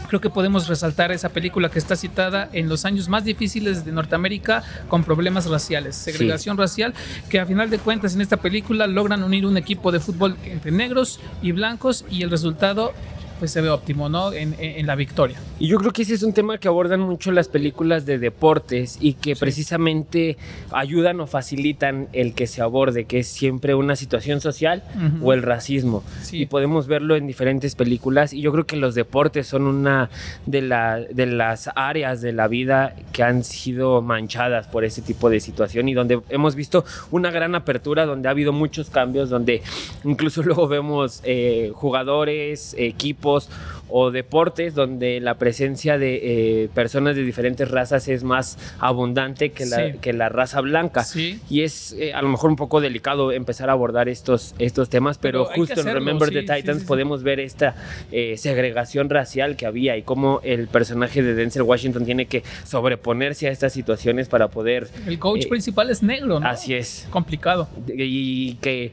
creo 0.09 0.19
que 0.19 0.29
podemos 0.29 0.67
resaltar 0.67 1.11
esa 1.11 1.29
película 1.29 1.69
que 1.69 1.79
está 1.79 1.95
citada 1.95 2.49
en 2.51 2.67
los 2.67 2.83
años 2.83 3.07
más 3.07 3.23
difíciles 3.23 3.85
de 3.85 3.91
Norteamérica 3.91 4.63
con 4.89 5.03
problemas 5.03 5.45
raciales, 5.45 5.95
segregación 5.95 6.57
racial, 6.57 6.93
que 7.29 7.39
a 7.39 7.45
final 7.45 7.69
de 7.69 7.77
cuentas 7.77 8.15
en 8.15 8.21
esta 8.21 8.37
película 8.37 8.87
logran 8.87 9.23
unir 9.23 9.45
un 9.45 9.55
equipo 9.55 9.91
de 9.91 9.99
fútbol 9.99 10.35
entre 10.43 10.71
negros 10.71 11.19
y 11.41 11.51
blancos 11.51 12.03
y 12.09 12.23
el 12.23 12.31
resultado 12.31 12.93
pues 13.39 13.51
se 13.51 13.61
ve 13.61 13.69
óptimo, 13.69 14.09
¿no? 14.09 14.33
En, 14.33 14.49
la 14.85 14.95
victoria. 14.95 15.37
Y 15.59 15.67
yo 15.67 15.77
creo 15.77 15.91
que 15.91 16.01
ese 16.01 16.13
es 16.13 16.23
un 16.23 16.33
tema 16.33 16.57
que 16.57 16.67
abordan 16.67 16.99
mucho 17.01 17.31
las 17.31 17.47
películas 17.47 18.05
de 18.05 18.17
deportes 18.17 18.97
y 18.99 19.13
que 19.13 19.35
precisamente 19.35 20.37
ayudan 20.71 21.19
o 21.19 21.27
facilitan 21.27 22.07
el 22.13 22.33
que 22.33 22.47
se 22.47 22.61
aborde, 22.61 23.05
que 23.05 23.19
es 23.19 23.27
siempre 23.27 23.75
una 23.75 23.95
situación 23.95 24.41
social 24.41 24.83
o 25.21 25.33
el 25.33 25.43
racismo. 25.43 26.03
Y 26.31 26.47
podemos 26.47 26.87
verlo 26.87 27.15
en 27.15 27.27
diferentes 27.27 27.75
películas 27.75 28.33
y 28.33 28.41
yo 28.41 28.51
creo 28.51 28.65
que 28.65 28.75
los 28.75 28.95
deportes 28.95 29.47
son 29.47 29.63
una 29.63 30.09
de, 30.45 30.61
la, 30.61 30.99
de 30.99 31.25
las 31.25 31.69
áreas 31.75 32.21
de 32.21 32.33
la 32.33 32.47
vida 32.47 32.95
que 33.13 33.23
han 33.23 33.43
sido 33.43 34.01
manchadas 34.01 34.67
por 34.67 34.83
ese 34.83 35.01
tipo 35.01 35.29
de 35.29 35.39
situación 35.39 35.87
y 35.87 35.93
donde 35.93 36.21
hemos 36.29 36.55
visto 36.55 36.83
una 37.11 37.31
gran 37.31 37.55
apertura, 37.55 38.05
donde 38.05 38.27
ha 38.27 38.31
habido 38.31 38.53
muchos 38.53 38.89
cambios, 38.89 39.29
donde 39.29 39.61
incluso 40.03 40.43
luego 40.49 40.67
vemos 40.67 41.21
eh, 41.23 41.71
jugadores, 41.73 42.75
equipos, 42.77 43.28
post 43.29 43.49
o 43.89 44.11
deportes 44.11 44.75
donde 44.75 45.19
la 45.19 45.35
presencia 45.35 45.97
de 45.97 46.63
eh, 46.63 46.69
personas 46.73 47.15
de 47.15 47.23
diferentes 47.23 47.69
razas 47.69 48.07
es 48.07 48.23
más 48.23 48.57
abundante 48.79 49.51
que 49.51 49.65
la, 49.65 49.93
que 49.93 50.13
la 50.13 50.29
raza 50.29 50.61
blanca. 50.61 51.05
Y 51.49 51.61
es 51.61 51.93
eh, 51.93 52.13
a 52.13 52.21
lo 52.21 52.29
mejor 52.29 52.51
un 52.51 52.55
poco 52.55 52.81
delicado 52.81 53.31
empezar 53.31 53.69
a 53.69 53.73
abordar 53.73 54.09
estos, 54.09 54.53
estos 54.59 54.89
temas, 54.89 55.17
pero, 55.17 55.45
justo 55.45 55.81
en 55.81 55.87
Remember 55.87 56.29
the 56.29 56.41
Titans 56.43 56.83
podemos 56.83 57.23
ver 57.23 57.39
esta 57.39 57.75
eh, 58.11 58.37
segregación 58.37 59.09
racial 59.09 59.55
que 59.55 59.65
había 59.65 59.97
y 59.97 60.03
cómo 60.03 60.39
el 60.43 60.67
personaje 60.67 61.23
de 61.23 61.33
Denzel 61.33 61.63
Washington 61.63 62.05
tiene 62.05 62.27
que 62.27 62.43
sobreponerse 62.63 63.47
a 63.47 63.51
estas 63.51 63.73
situaciones 63.73 64.29
para 64.29 64.49
poder... 64.49 64.87
El 65.07 65.17
coach 65.19 65.47
principal 65.47 65.89
es 65.89 66.03
negro, 66.03 66.39
¿no? 66.39 66.47
Así 66.47 66.73
es. 66.73 67.07
Complicado. 67.09 67.67
Y 67.87 68.55
que 68.55 68.91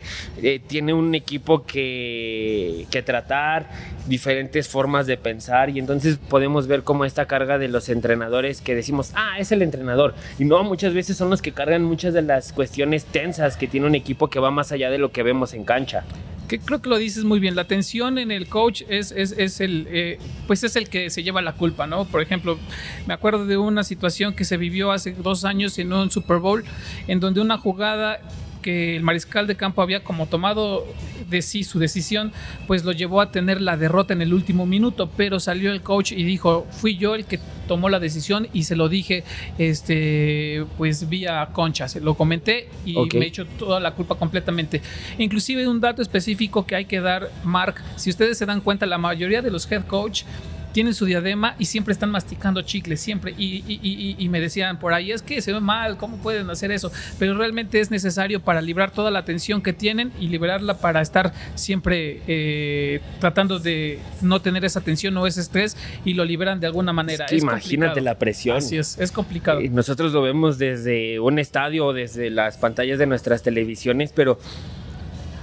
tiene 0.66 0.94
un 0.94 1.14
equipo 1.14 1.64
que, 1.64 2.86
que 2.90 3.02
tratar, 3.02 3.68
diferentes 4.06 4.68
formas 4.68 4.85
de 4.86 5.16
pensar 5.16 5.70
y 5.70 5.78
entonces 5.78 6.16
podemos 6.16 6.66
ver 6.68 6.82
cómo 6.82 7.04
esta 7.04 7.26
carga 7.26 7.58
de 7.58 7.68
los 7.68 7.88
entrenadores 7.88 8.60
que 8.60 8.74
decimos, 8.74 9.10
ah, 9.14 9.38
es 9.38 9.50
el 9.52 9.62
entrenador. 9.62 10.14
Y 10.38 10.44
no, 10.44 10.62
muchas 10.62 10.94
veces 10.94 11.16
son 11.16 11.28
los 11.28 11.42
que 11.42 11.52
cargan 11.52 11.82
muchas 11.82 12.14
de 12.14 12.22
las 12.22 12.52
cuestiones 12.52 13.04
tensas 13.04 13.56
que 13.56 13.66
tiene 13.66 13.86
un 13.86 13.94
equipo 13.94 14.28
que 14.28 14.38
va 14.38 14.50
más 14.50 14.70
allá 14.72 14.90
de 14.90 14.98
lo 14.98 15.10
que 15.10 15.22
vemos 15.22 15.54
en 15.54 15.64
cancha. 15.64 16.04
Creo 16.46 16.80
que 16.80 16.88
lo 16.88 16.96
dices 16.96 17.24
muy 17.24 17.40
bien. 17.40 17.56
La 17.56 17.64
tensión 17.64 18.18
en 18.18 18.30
el 18.30 18.46
coach 18.46 18.82
es, 18.88 19.10
es, 19.10 19.60
el, 19.60 19.88
eh, 19.90 20.18
pues 20.46 20.62
es 20.62 20.76
el 20.76 20.88
que 20.88 21.10
se 21.10 21.24
lleva 21.24 21.42
la 21.42 21.54
culpa, 21.54 21.88
¿no? 21.88 22.04
Por 22.04 22.22
ejemplo, 22.22 22.56
me 23.06 23.14
acuerdo 23.14 23.46
de 23.46 23.56
una 23.56 23.82
situación 23.82 24.32
que 24.32 24.44
se 24.44 24.56
vivió 24.56 24.92
hace 24.92 25.12
dos 25.12 25.44
años 25.44 25.76
en 25.78 25.92
un 25.92 26.10
Super 26.10 26.38
Bowl, 26.38 26.64
en 27.08 27.18
donde 27.18 27.40
una 27.40 27.58
jugada 27.58 28.20
que 28.66 28.96
el 28.96 29.04
mariscal 29.04 29.46
de 29.46 29.54
campo 29.54 29.80
había 29.80 30.02
como 30.02 30.26
tomado 30.26 30.84
de 31.30 31.40
sí 31.40 31.62
su 31.62 31.78
decisión, 31.78 32.32
pues 32.66 32.84
lo 32.84 32.90
llevó 32.90 33.20
a 33.20 33.30
tener 33.30 33.60
la 33.60 33.76
derrota 33.76 34.12
en 34.12 34.22
el 34.22 34.34
último 34.34 34.66
minuto, 34.66 35.08
pero 35.16 35.38
salió 35.38 35.70
el 35.70 35.82
coach 35.82 36.10
y 36.10 36.24
dijo, 36.24 36.66
fui 36.72 36.96
yo 36.96 37.14
el 37.14 37.26
que 37.26 37.38
tomó 37.68 37.88
la 37.88 38.00
decisión 38.00 38.48
y 38.52 38.64
se 38.64 38.74
lo 38.74 38.88
dije, 38.88 39.22
este, 39.58 40.64
pues 40.78 41.08
vía 41.08 41.48
concha, 41.52 41.86
se 41.86 42.00
lo 42.00 42.16
comenté 42.16 42.68
y 42.84 42.96
me 43.16 43.26
echó 43.26 43.46
toda 43.46 43.78
la 43.78 43.92
culpa 43.92 44.16
completamente. 44.16 44.82
Inclusive 45.16 45.68
un 45.68 45.80
dato 45.80 46.02
específico 46.02 46.66
que 46.66 46.74
hay 46.74 46.86
que 46.86 47.00
dar, 47.00 47.30
Mark, 47.44 47.76
si 47.94 48.10
ustedes 48.10 48.36
se 48.36 48.46
dan 48.46 48.60
cuenta, 48.60 48.84
la 48.84 48.98
mayoría 48.98 49.42
de 49.42 49.52
los 49.52 49.70
head 49.70 49.84
coach 49.86 50.24
tienen 50.76 50.92
su 50.92 51.06
diadema 51.06 51.56
y 51.58 51.64
siempre 51.64 51.92
están 51.92 52.10
masticando 52.10 52.60
chicles, 52.60 53.00
siempre. 53.00 53.34
Y, 53.38 54.28
me 54.28 54.42
decían 54.42 54.78
por 54.78 54.92
ahí, 54.92 55.10
es 55.10 55.22
que 55.22 55.40
se 55.40 55.50
ve 55.50 55.58
mal, 55.58 55.96
¿cómo 55.96 56.18
pueden 56.18 56.50
hacer 56.50 56.70
eso? 56.70 56.92
Pero 57.18 57.32
realmente 57.34 57.80
es 57.80 57.90
necesario 57.90 58.40
para 58.40 58.60
librar 58.60 58.90
toda 58.90 59.10
la 59.10 59.24
tensión 59.24 59.62
que 59.62 59.72
tienen 59.72 60.12
y 60.20 60.28
liberarla 60.28 60.76
para 60.76 61.00
estar 61.00 61.32
siempre 61.54 62.20
eh, 62.26 63.00
tratando 63.20 63.58
de 63.58 64.00
no 64.20 64.42
tener 64.42 64.66
esa 64.66 64.82
tensión 64.82 65.16
o 65.16 65.26
ese 65.26 65.40
estrés 65.40 65.78
y 66.04 66.12
lo 66.12 66.26
liberan 66.26 66.60
de 66.60 66.66
alguna 66.66 66.92
manera. 66.92 67.24
imagínate 67.32 68.02
la 68.02 68.18
presión. 68.18 68.58
Así 68.58 68.76
es, 68.76 68.98
es 68.98 69.10
complicado. 69.10 69.62
nosotros 69.70 70.12
lo 70.12 70.20
vemos 70.20 70.58
desde 70.58 71.20
un 71.20 71.38
estadio 71.38 71.86
o 71.86 71.92
desde 71.94 72.28
las 72.28 72.58
pantallas 72.58 72.98
de 72.98 73.06
nuestras 73.06 73.42
televisiones, 73.42 74.12
pero 74.14 74.38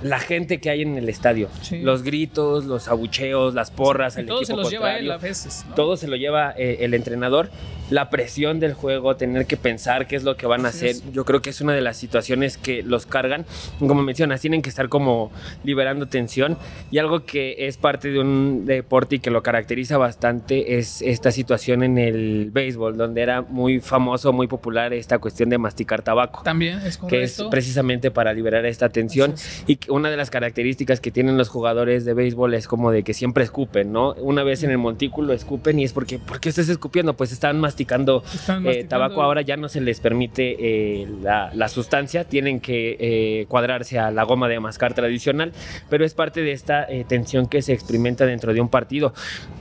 la 0.03 0.19
gente 0.19 0.59
que 0.59 0.69
hay 0.69 0.81
en 0.81 0.97
el 0.97 1.09
estadio. 1.09 1.49
Los 1.71 2.03
gritos, 2.03 2.65
los 2.65 2.87
abucheos, 2.87 3.53
las 3.53 3.71
porras, 3.71 4.17
el 4.17 4.25
todo 4.25 4.43
se 4.45 4.55
los 4.55 4.69
lleva 4.69 4.97
él 4.97 5.09
a 5.11 5.17
veces. 5.17 5.65
Todo 5.75 5.97
se 5.97 6.07
lo 6.07 6.15
lleva 6.15 6.53
eh, 6.57 6.77
el 6.81 6.93
entrenador. 6.93 7.49
La 7.89 8.09
presión 8.09 8.59
del 8.59 8.73
juego, 8.73 9.15
tener 9.17 9.45
que 9.45 9.57
pensar 9.57 10.07
qué 10.07 10.15
es 10.15 10.23
lo 10.23 10.35
que 10.35 10.47
van 10.47 10.65
a 10.65 10.69
hacer. 10.69 10.95
Yo 11.11 11.25
creo 11.25 11.41
que 11.41 11.49
es 11.49 11.61
una 11.61 11.73
de 11.73 11.81
las 11.81 11.97
situaciones 11.97 12.57
que 12.57 12.81
los 12.81 13.05
cargan. 13.05 13.45
Como 13.77 14.01
mencionas, 14.01 14.41
tienen 14.41 14.61
que 14.61 14.69
estar 14.69 14.89
como 14.89 15.31
liberando 15.63 16.07
tensión. 16.07 16.57
Y 16.91 16.97
algo 16.97 17.25
que 17.25 17.67
es 17.67 17.77
parte 17.77 18.09
de 18.09 18.19
un 18.19 18.65
deporte 18.65 19.17
y 19.17 19.19
que 19.19 19.29
lo 19.29 19.43
caracteriza 19.43 19.97
bastante 19.97 20.77
es 20.77 21.01
esta 21.01 21.31
situación 21.31 21.83
en 21.83 21.97
el 21.97 22.49
béisbol, 22.51 22.97
donde 22.97 23.21
era 23.21 23.41
muy 23.41 23.79
famoso, 23.79 24.33
muy 24.33 24.47
popular 24.47 24.93
esta 24.93 25.19
cuestión 25.19 25.49
de 25.49 25.57
masticar 25.57 26.01
tabaco. 26.01 26.41
También 26.43 26.79
es 26.79 26.97
correcto. 26.97 27.07
Que 27.07 27.23
es 27.23 27.43
precisamente 27.51 28.11
para 28.11 28.33
liberar 28.33 28.65
esta 28.65 28.89
tensión. 28.89 29.35
Y 29.67 29.77
una 29.93 30.09
de 30.09 30.17
las 30.17 30.31
características 30.31 30.99
que 30.99 31.11
tienen 31.11 31.37
los 31.37 31.49
jugadores 31.49 32.03
de 32.03 32.15
béisbol 32.15 32.55
es 32.55 32.67
como 32.67 32.89
de 32.89 33.03
que 33.03 33.13
siempre 33.13 33.43
escupen, 33.43 33.91
¿no? 33.91 34.13
Una 34.13 34.41
vez 34.41 34.63
en 34.63 34.71
el 34.71 34.79
montículo 34.79 35.33
escupen 35.33 35.77
y 35.77 35.83
es 35.83 35.93
porque, 35.93 36.17
¿por 36.17 36.39
qué 36.39 36.49
estás 36.49 36.67
escupiendo? 36.67 37.13
Pues 37.13 37.31
están 37.31 37.59
masticando, 37.59 38.23
eh, 38.65 38.85
tabaco, 38.85 39.21
ahora 39.21 39.41
ya 39.41 39.55
no 39.55 39.69
se 39.69 39.81
les 39.81 39.99
permite 39.99 40.55
eh, 40.59 41.07
la, 41.21 41.69
sustancia, 41.69 42.23
tienen 42.23 42.59
que 42.59 42.97
eh, 42.99 43.45
cuadrarse 43.47 43.99
a 43.99 44.09
la 44.09 44.23
goma 44.23 44.49
de 44.49 44.59
mascar 44.59 44.95
tradicional, 44.95 45.53
pero 45.91 46.05
es 46.05 46.15
parte 46.15 46.41
de 46.41 46.53
esta 46.53 46.87
tensión 47.07 47.45
que 47.45 47.61
se 47.61 47.73
experimenta 47.73 48.25
dentro 48.25 48.51
de 48.51 48.61
un 48.61 48.69
partido. 48.69 49.13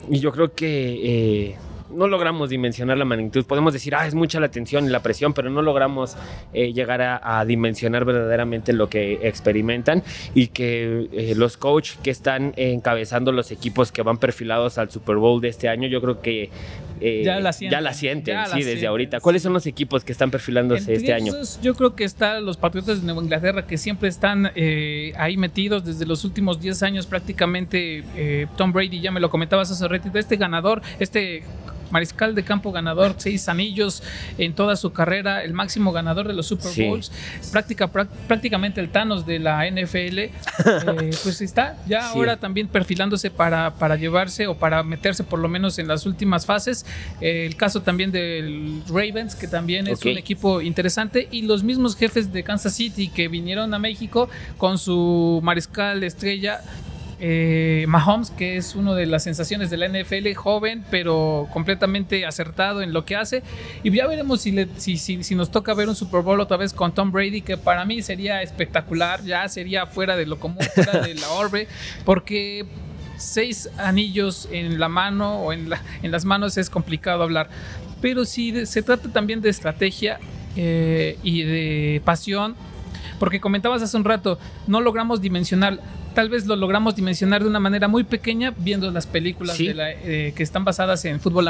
Y 0.08 0.18
yo 0.20 0.32
creo 0.32 0.54
que 0.54 1.56
no 1.92 2.08
logramos 2.08 2.50
dimensionar 2.50 2.99
la 2.99 3.04
magnitud. 3.04 3.44
Podemos 3.44 3.72
decir, 3.72 3.94
ah, 3.94 4.06
es 4.06 4.14
mucha 4.14 4.40
la 4.40 4.50
tensión 4.50 4.87
y 4.87 4.88
la 4.88 5.00
presión, 5.00 5.32
pero 5.32 5.50
no 5.50 5.62
logramos 5.62 6.16
eh, 6.52 6.72
llegar 6.72 7.02
a, 7.02 7.44
dimensionar 7.44 8.04
verdaderamente 8.04 8.72
lo 8.72 8.88
que 8.88 9.20
experimentan 9.22 10.02
y 10.34 10.49
que 10.49 11.08
eh, 11.12 11.34
los 11.37 11.56
coaches 11.56 11.99
que 12.02 12.11
están 12.11 12.52
encabezando 12.56 13.32
los 13.32 13.50
equipos 13.50 13.90
que 13.90 14.02
van 14.02 14.18
perfilados 14.18 14.78
al 14.78 14.90
Super 14.90 15.16
Bowl 15.16 15.40
de 15.40 15.49
este 15.49 15.68
año, 15.68 15.88
yo 15.88 16.00
creo 16.00 16.20
que 16.20 16.50
eh, 17.00 17.22
ya 17.25 17.40
la 17.80 17.92
sienten, 17.92 18.37
sí, 18.52 18.62
desde 18.62 18.87
ahorita. 18.87 19.20
¿Cuáles 19.20 19.42
son 19.42 19.52
los 19.52 19.66
equipos 19.66 20.04
que 20.04 20.12
están 20.12 20.30
perfilándose 20.30 20.94
este 20.94 21.12
año? 21.12 21.32
Yo 21.61 21.75
creo 21.75 21.96
que 21.96 22.04
están 22.04 22.44
los 22.44 22.56
Patriotas 22.56 23.00
de 23.00 23.06
Nueva 23.06 23.22
Inglaterra 23.22 23.66
que 23.66 23.76
siempre 23.76 24.08
están 24.08 24.52
ahí 25.16 25.37
metidos 25.37 25.84
desde 25.84 26.06
los 26.06 26.25
últimos 26.25 26.61
10 26.61 26.82
años 26.84 27.06
prácticamente. 27.06 28.04
Tom 28.56 28.72
Brady, 28.72 29.00
ya 29.00 29.11
me 29.11 29.20
lo 29.20 29.30
comentabas 29.30 29.70
hace 29.70 29.88
ratito, 29.88 30.18
este 30.18 30.37
ganador, 30.37 30.82
este 31.00 31.42
mariscal 31.92 32.34
de 32.34 32.42
campo 32.42 32.72
ganador, 32.72 33.14
seis 33.18 33.49
anillos 33.49 34.02
en 34.38 34.54
toda 34.54 34.75
su 34.76 34.92
carrera, 34.92 35.44
el 35.44 35.52
máximo 35.52 35.92
ganador 35.92 36.26
de 36.26 36.34
los 36.34 36.46
Super 36.46 36.72
Bowls, 36.76 37.12
práctica, 37.52 37.88
prácticamente 37.88 38.80
el 38.80 38.88
Thanos 38.88 39.26
de 39.26 39.38
la 39.38 39.70
NFL, 39.70 40.18
eh, 40.18 40.30
pues 41.22 41.40
está 41.40 41.76
ya 41.87 42.08
ahora 42.08 42.38
también 42.38 42.68
perfilándose 42.68 43.30
para, 43.30 43.75
para 43.75 43.96
llevarse 43.96 44.46
o 44.46 44.56
para 44.56 44.82
meterse 44.82 45.22
por 45.22 45.38
lo 45.38 45.49
menos 45.49 45.78
en 45.78 45.87
las 45.87 46.06
últimas 46.06 46.46
fases. 46.46 46.87
Eh, 47.20 47.46
el 47.46 47.56
caso 47.56 47.82
también 47.82 48.11
del 48.11 48.82
Ravens, 48.88 49.34
que 49.34 49.46
también 49.46 49.87
es 49.87 50.04
un 50.04 50.16
equipo 50.16 50.61
interesante, 50.61 51.28
y 51.30 51.42
los 51.42 51.62
mismos 51.62 51.96
jefes 51.96 52.32
de 52.32 52.42
Kansas 52.42 52.75
City 52.75 53.08
que 53.08 53.28
vinieron 53.28 53.75
a 53.75 53.78
México 53.78 54.28
con 54.56 54.78
su 54.78 55.40
mariscal 55.42 56.02
estrella 56.02 56.61
eh, 57.25 57.85
Mahomes, 57.87 58.31
que 58.31 58.57
es 58.57 58.75
uno 58.75 58.97
de 58.97 59.07
las 59.07 59.23
sensaciones 59.23 59.71
de 59.71 59.76
la 59.76 59.87
NFL, 59.87 60.35
joven, 60.35 60.85
pero 60.91 61.47
completamente 61.52 62.26
acertado 62.26 62.83
en 62.83 62.93
lo 62.93 63.05
que 63.05 63.14
hace. 63.14 63.45
Y 63.85 63.93
ya 63.93 64.09
veremos 64.09 64.41
si, 64.41 64.50
nos 65.37 65.50
toca 65.52 65.73
ver 65.73 65.88
un 65.88 65.95
Super 65.95 66.23
Bowl 66.23 66.41
otra 66.41 66.57
vez 66.57 66.73
con 66.73 66.93
Tom 66.93 67.12
Brady, 67.12 67.43
que 67.43 67.57
para 67.57 67.85
mí 67.85 68.02
sería 68.02 68.43
espectacular, 68.43 69.23
ya 69.23 69.49
sería 69.49 69.87
fuera 69.87 70.17
de 70.17 70.26
lo 70.26 70.41
común, 70.41 70.64
fuera 70.75 70.99
de 70.99 71.14
la 71.14 71.31
orbe, 71.31 71.69
porque 72.05 72.67
seis 73.19 73.71
anillos 73.79 74.49
en 74.50 74.81
la 74.81 74.88
mano 74.88 75.43
o 75.43 75.52
en, 75.52 75.71
en 76.02 76.11
las 76.11 76.25
manos 76.25 76.59
es 76.59 76.71
complicado 76.71 77.23
hablar. 77.23 77.49
Pero 78.00 78.25
si 78.25 78.67
se 78.67 78.83
trata 78.83 79.09
también 79.11 79.41
de 79.41 79.49
estrategia 79.49 80.19
eh, 80.57 81.17
y 81.23 81.45
de 81.45 82.02
pasión, 82.05 82.57
porque 83.21 83.41
comentabas 83.41 83.81
hace 83.81 83.97
un 83.97 84.02
rato, 84.02 84.41
no 84.67 84.81
logramos 84.81 85.21
dimensionar 85.21 85.79
tal 86.12 86.28
vez 86.28 86.47
lo 86.47 86.57
logramos 86.57 86.97
dimensionar 86.97 87.42
de 87.42 87.49
una 87.49 87.61
manera 87.61 87.88
muy 87.88 88.04
pequeña 88.04 88.54
viendo 88.57 88.90
las 88.90 89.07
películas 89.07 89.57
eh, 89.61 90.33
que 90.35 90.42
están 90.42 90.64
basadas 90.64 91.04
en 91.04 91.21
fútbol 91.21 91.49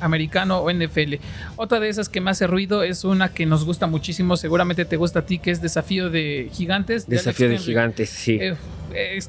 americano 0.00 0.58
o 0.58 0.72
NFL. 0.72 1.14
Otra 1.56 1.80
de 1.80 1.88
esas 1.88 2.08
que 2.08 2.20
me 2.20 2.30
hace 2.30 2.46
ruido 2.46 2.82
es 2.82 3.04
una 3.04 3.28
que 3.28 3.46
nos 3.46 3.64
gusta 3.64 3.86
muchísimo, 3.86 4.36
seguramente 4.36 4.84
te 4.84 4.96
gusta 4.96 5.20
a 5.20 5.26
ti, 5.26 5.38
que 5.38 5.50
es 5.50 5.60
Desafío 5.60 6.10
de 6.10 6.50
Gigantes. 6.52 7.08
Desafío 7.08 7.48
de, 7.48 7.58
Gigantes, 7.58 8.10
sí. 8.10 8.38
Eh, 8.40 9.20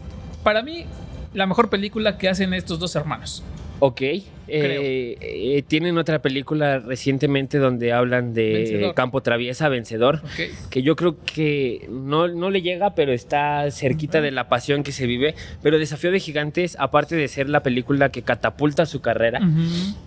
para 0.44 0.62
mí, 0.62 0.86
la 1.34 1.46
mejor 1.46 1.70
película 1.70 2.18
que 2.18 2.30
hacen 2.30 2.54
estos 2.54 2.80
dos 2.80 2.96
hermanos. 2.96 3.44
Ok. 3.80 4.02
Eh, 4.48 5.18
eh, 5.22 5.64
tienen 5.68 5.98
otra 5.98 6.22
película 6.22 6.80
recientemente 6.80 7.58
donde 7.58 7.94
hablan 7.94 8.34
de 8.34 8.92
Campo 8.96 9.22
Traviesa, 9.22 9.70
Vencedor, 9.70 10.22
que 10.70 10.84
yo 10.84 10.96
creo 10.96 11.18
que 11.24 11.88
no, 11.90 12.28
no, 12.28 12.50
le 12.50 12.62
llega, 12.62 12.96
pero 12.96 13.12
está 13.12 13.70
cerquita 13.72 14.22
de 14.22 14.32
la 14.32 14.48
pasión 14.50 14.84
que 14.84 14.92
se 14.92 15.08
vive. 15.08 15.36
Pero 15.62 15.80
Desafío 15.80 16.12
de 16.12 16.20
Gigantes, 16.20 16.76
aparte 16.80 17.16
de 17.16 17.28
ser 17.28 17.50
la 17.50 17.64
película 17.64 18.10
que 18.10 18.22
catapulta 18.22 18.86
su 18.86 19.02
carrera 19.02 19.42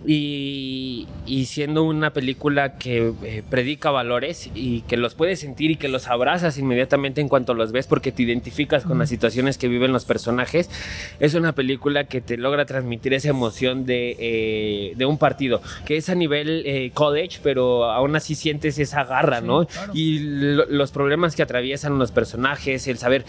y, 0.06 1.06
siendo 1.46 1.84
una 1.84 2.12
película 2.12 2.78
que 2.78 3.12
eh, 3.24 3.42
predica 3.48 3.90
valores 3.90 4.50
y 4.54 4.82
que 4.82 4.96
los 4.96 5.14
puedes 5.14 5.40
sentir 5.40 5.70
y 5.70 5.76
que 5.76 5.88
los 5.88 6.08
abrazas 6.08 6.58
inmediatamente 6.58 7.20
en 7.20 7.28
cuanto 7.28 7.54
los 7.54 7.72
ves 7.72 7.86
porque 7.86 8.12
te 8.12 8.22
identificas 8.22 8.84
con 8.84 8.98
las 8.98 9.08
situaciones 9.08 9.56
que 9.56 9.68
viven 9.68 9.92
los 9.92 10.04
personajes, 10.04 10.70
es 11.20 11.34
una 11.34 11.54
película 11.54 12.04
que 12.04 12.20
te 12.20 12.36
logra 12.36 12.66
transmitir 12.66 13.14
esa 13.14 13.30
emoción 13.30 13.86
de 13.86 14.27
de, 14.30 14.92
de, 14.96 15.06
un 15.06 15.18
partido, 15.18 15.60
que 15.84 15.96
es 15.96 16.08
a 16.08 16.14
nivel 16.14 16.90
college, 16.94 17.40
pero 17.42 17.84
aún 17.84 18.16
así 18.16 18.34
sientes 18.34 18.78
esa 18.78 19.04
garra, 19.04 19.40
¿no? 19.40 19.66
Y 19.94 20.18
los 20.20 20.90
problemas 20.92 21.34
que 21.34 21.42
atraviesan 21.42 21.98
los 21.98 22.10
personajes, 22.10 22.86
el 22.88 22.98
saber 22.98 23.24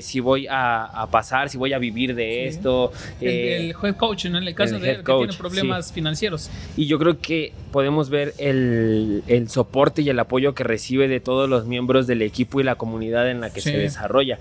si 0.00 0.20
voy 0.20 0.46
a, 0.50 1.06
pasar, 1.10 1.50
si 1.50 1.58
voy 1.58 1.72
a 1.72 1.78
vivir 1.78 2.14
de 2.14 2.46
esto. 2.46 2.92
El, 3.20 3.74
head 3.82 3.96
coach, 3.96 4.26
en 4.26 4.36
el 4.36 4.54
caso 4.54 4.78
de 4.78 4.90
él, 4.90 5.04
que 5.04 5.12
tiene 5.12 5.32
problemas 5.34 5.92
financieros. 5.92 6.50
Y 6.76 6.86
yo 6.86 6.98
creo 6.98 7.18
que 7.20 7.52
podemos 7.72 8.10
ver 8.10 8.34
el, 8.38 9.22
el, 9.26 9.48
soporte 9.48 10.02
y 10.02 10.08
el 10.08 10.18
apoyo 10.18 10.54
que 10.54 10.64
recibe 10.64 11.08
de 11.08 11.20
todos 11.20 11.48
los 11.48 11.66
miembros 11.66 12.06
del 12.06 12.22
equipo 12.22 12.60
y 12.60 12.64
la 12.64 12.76
comunidad 12.76 13.30
en 13.30 13.40
la 13.40 13.50
que 13.50 13.60
se 13.60 13.76
desarrolla. 13.76 14.38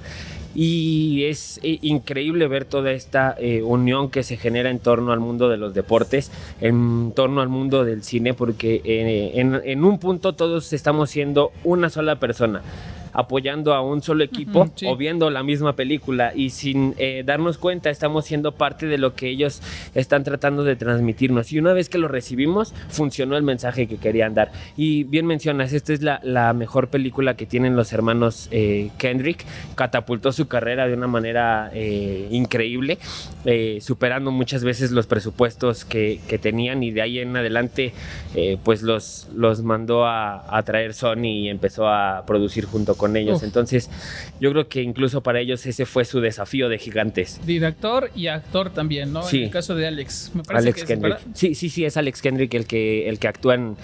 Y 0.55 1.25
es 1.25 1.59
eh, 1.63 1.79
increíble 1.81 2.47
ver 2.47 2.65
toda 2.65 2.91
esta 2.91 3.35
eh, 3.39 3.61
unión 3.63 4.09
que 4.09 4.23
se 4.23 4.37
genera 4.37 4.69
en 4.69 4.79
torno 4.79 5.11
al 5.11 5.19
mundo 5.19 5.49
de 5.49 5.57
los 5.57 5.73
deportes, 5.73 6.31
en 6.61 7.11
torno 7.15 7.41
al 7.41 7.49
mundo 7.49 7.83
del 7.83 8.03
cine, 8.03 8.33
porque 8.33 8.81
eh, 8.83 9.31
en, 9.35 9.59
en 9.63 9.83
un 9.83 9.99
punto 9.99 10.33
todos 10.33 10.73
estamos 10.73 11.09
siendo 11.09 11.51
una 11.63 11.89
sola 11.89 12.17
persona 12.17 12.61
apoyando 13.13 13.73
a 13.73 13.81
un 13.81 14.01
solo 14.01 14.23
equipo 14.23 14.69
o 14.85 14.97
viendo 14.97 15.29
la 15.29 15.43
misma 15.43 15.75
película 15.75 16.33
y 16.35 16.49
sin 16.49 16.95
eh, 16.97 17.23
darnos 17.25 17.57
cuenta 17.57 17.89
estamos 17.89 18.25
siendo 18.25 18.53
parte 18.53 18.87
de 18.87 18.97
lo 18.97 19.13
que 19.13 19.29
ellos 19.29 19.61
están 19.95 20.23
tratando 20.23 20.63
de 20.63 20.75
transmitirnos. 20.75 21.51
Y 21.51 21.59
una 21.59 21.73
vez 21.73 21.89
que 21.89 21.97
lo 21.97 22.07
recibimos, 22.07 22.73
funcionó 22.89 23.37
el 23.37 23.43
mensaje 23.43 23.87
que 23.87 23.97
querían 23.97 24.33
dar. 24.33 24.51
Y 24.75 25.03
bien 25.03 25.25
mencionas, 25.25 25.73
esta 25.73 25.93
es 25.93 26.01
la, 26.01 26.19
la 26.23 26.53
mejor 26.53 26.89
película 26.89 27.35
que 27.35 27.45
tienen 27.45 27.75
los 27.75 27.93
hermanos 27.93 28.47
eh, 28.51 28.89
Kendrick. 28.97 29.45
Catapultó 29.75 30.31
su 30.31 30.47
carrera 30.47 30.87
de 30.87 30.93
una 30.93 31.07
manera 31.07 31.69
eh, 31.73 32.27
increíble, 32.31 32.97
superando 33.81 34.31
muchas 34.31 34.63
veces 34.63 34.91
los 34.91 35.07
presupuestos 35.07 35.85
que, 35.85 36.19
que, 36.27 36.37
tenían 36.37 36.83
y 36.83 36.91
de 36.91 37.01
ahí 37.01 37.19
en 37.19 37.35
adelante 37.35 37.93
pues 38.63 38.81
los, 38.81 39.27
los 39.35 39.61
mandó 39.61 40.05
a, 40.05 40.57
a 40.57 40.63
traer 40.63 40.93
Sony 40.93 41.25
y 41.25 41.49
empezó 41.49 41.87
a 41.87 42.23
producir 42.25 42.65
junto 42.65 42.95
con 42.95 43.02
con 43.03 43.17
ellos. 43.17 43.43
Entonces, 43.43 43.89
yo 44.39 44.49
creo 44.51 44.69
que 44.69 44.81
incluso 44.81 45.21
para 45.21 45.41
ellos 45.41 45.65
ese 45.65 45.85
fue 45.85 46.05
su 46.05 46.21
desafío 46.21 46.69
de 46.69 46.77
gigantes. 46.77 47.41
Director 47.45 48.09
y 48.15 48.27
actor 48.27 48.69
también, 48.69 49.11
¿no? 49.11 49.23
Sí. 49.23 49.39
En 49.39 49.43
el 49.43 49.49
caso 49.49 49.75
de 49.75 49.87
Alex. 49.87 50.31
Me 50.33 50.41
parece 50.41 50.69
Alex 50.69 50.85
Kendrick. 50.85 51.17
sí, 51.33 51.53
sí, 51.53 51.69
sí, 51.69 51.83
es 51.83 51.97
Alex 51.97 52.21
Kendrick 52.21 52.53
el 52.53 52.65
que, 52.65 53.09
el 53.09 53.19
que 53.19 53.27
actúa 53.27 53.55
en, 53.55 53.75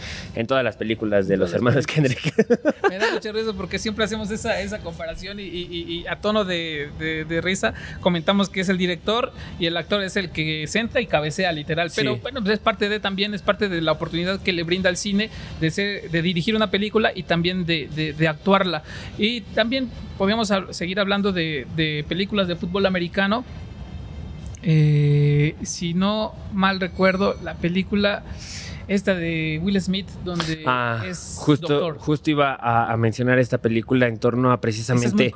todas 0.48 0.64
las 0.64 0.78
películas 0.78 1.28
de 1.28 1.36
los 1.36 1.52
hermanos 1.52 1.86
Kendrick. 1.86 2.34
Me 2.90 2.98
da 2.98 3.12
mucha 3.12 3.34
risa 3.34 3.52
porque 3.52 3.78
siempre 3.78 4.06
hacemos 4.06 4.32
esa, 4.32 4.62
esa 4.62 4.80
comparación 4.80 5.38
y, 5.42 6.06
a 6.08 6.22
tono 6.22 6.46
de, 6.46 7.42
risa 7.44 7.74
comentamos 8.00 8.48
que 8.48 8.62
es 8.62 8.70
el 8.70 8.78
director 8.78 9.34
y 9.60 9.66
el 9.66 9.76
actor 9.76 10.02
es 10.02 10.16
el 10.16 10.30
que 10.30 10.66
senta 10.68 11.02
y 11.02 11.08
cabecea 11.08 11.52
literal. 11.52 11.92
Pero 11.94 12.16
bueno, 12.20 12.40
pues 12.42 12.54
es 12.54 12.60
parte 12.60 12.88
de 12.88 13.02
también, 13.02 13.34
es 13.34 13.42
parte 13.42 13.68
de 13.68 13.82
la 13.82 13.92
oportunidad 13.92 14.42
que 14.42 14.54
le 14.54 14.64
brinda 14.64 14.88
al 14.88 14.96
cine 14.96 15.30
de, 15.60 15.72
ser, 15.72 16.10
de 16.10 16.22
dirigir 16.22 16.56
una 16.56 16.72
película 16.72 17.12
y 17.14 17.24
también 17.24 17.66
de, 17.66 17.90
de 18.18 18.28
actuarla. 18.30 18.84
Y 19.18 19.42
también 19.42 19.90
podríamos 20.18 20.52
seguir 20.72 21.00
hablando 21.00 21.32
de, 21.32 22.06
películas 22.08 22.48
de 22.48 22.56
fútbol 22.56 22.86
americano. 22.86 23.44
Eh, 24.62 25.56
si 25.64 25.94
no 25.94 26.34
mal 26.54 26.80
recuerdo, 26.80 27.38
la 27.44 27.56
película 27.56 28.24
esta 28.90 29.14
de 29.14 29.62
Will 29.64 29.80
Smith, 29.80 30.08
donde 30.26 30.64
ah, 30.66 31.04
es 31.08 31.36
justo, 31.40 31.96
Justo 32.00 32.32
iba 32.32 32.58
a, 32.60 32.98
mencionar 32.98 33.38
esta 33.38 33.60
película 33.60 34.08
en 34.08 34.18
torno 34.18 34.52
a 34.52 34.60
precisamente 34.60 35.32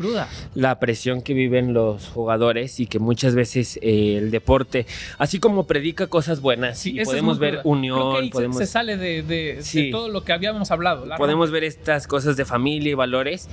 la 0.55 0.79
presión 0.79 1.21
que 1.21 1.33
viven 1.33 1.73
los 1.73 2.07
jugadores 2.09 2.79
y 2.79 2.87
que 2.87 2.97
muchas 2.99 3.35
veces 3.35 3.77
eh, 3.81 4.17
el 4.17 4.31
deporte, 4.31 4.87
así 5.19 5.39
como 5.39 5.65
predica 5.67 6.07
cosas 6.07 6.41
buenas, 6.41 6.85
y 6.85 6.99
podemos 7.03 7.37
ver 7.37 7.61
unión, 7.63 8.29
podemos, 8.31 8.57
se, 8.57 8.65
sale 8.65 8.97
de, 8.97 9.61
todo 9.91 10.09
lo 10.09 10.23
que 10.23 10.33
habíamos 10.33 10.71
hablado. 10.71 11.05
Podemos 11.17 11.51
ver 11.51 11.63
estas 11.63 12.07
cosas 12.07 12.35
de 12.35 12.45
familia 12.45 12.91
y 12.91 12.95
valores 12.95 13.47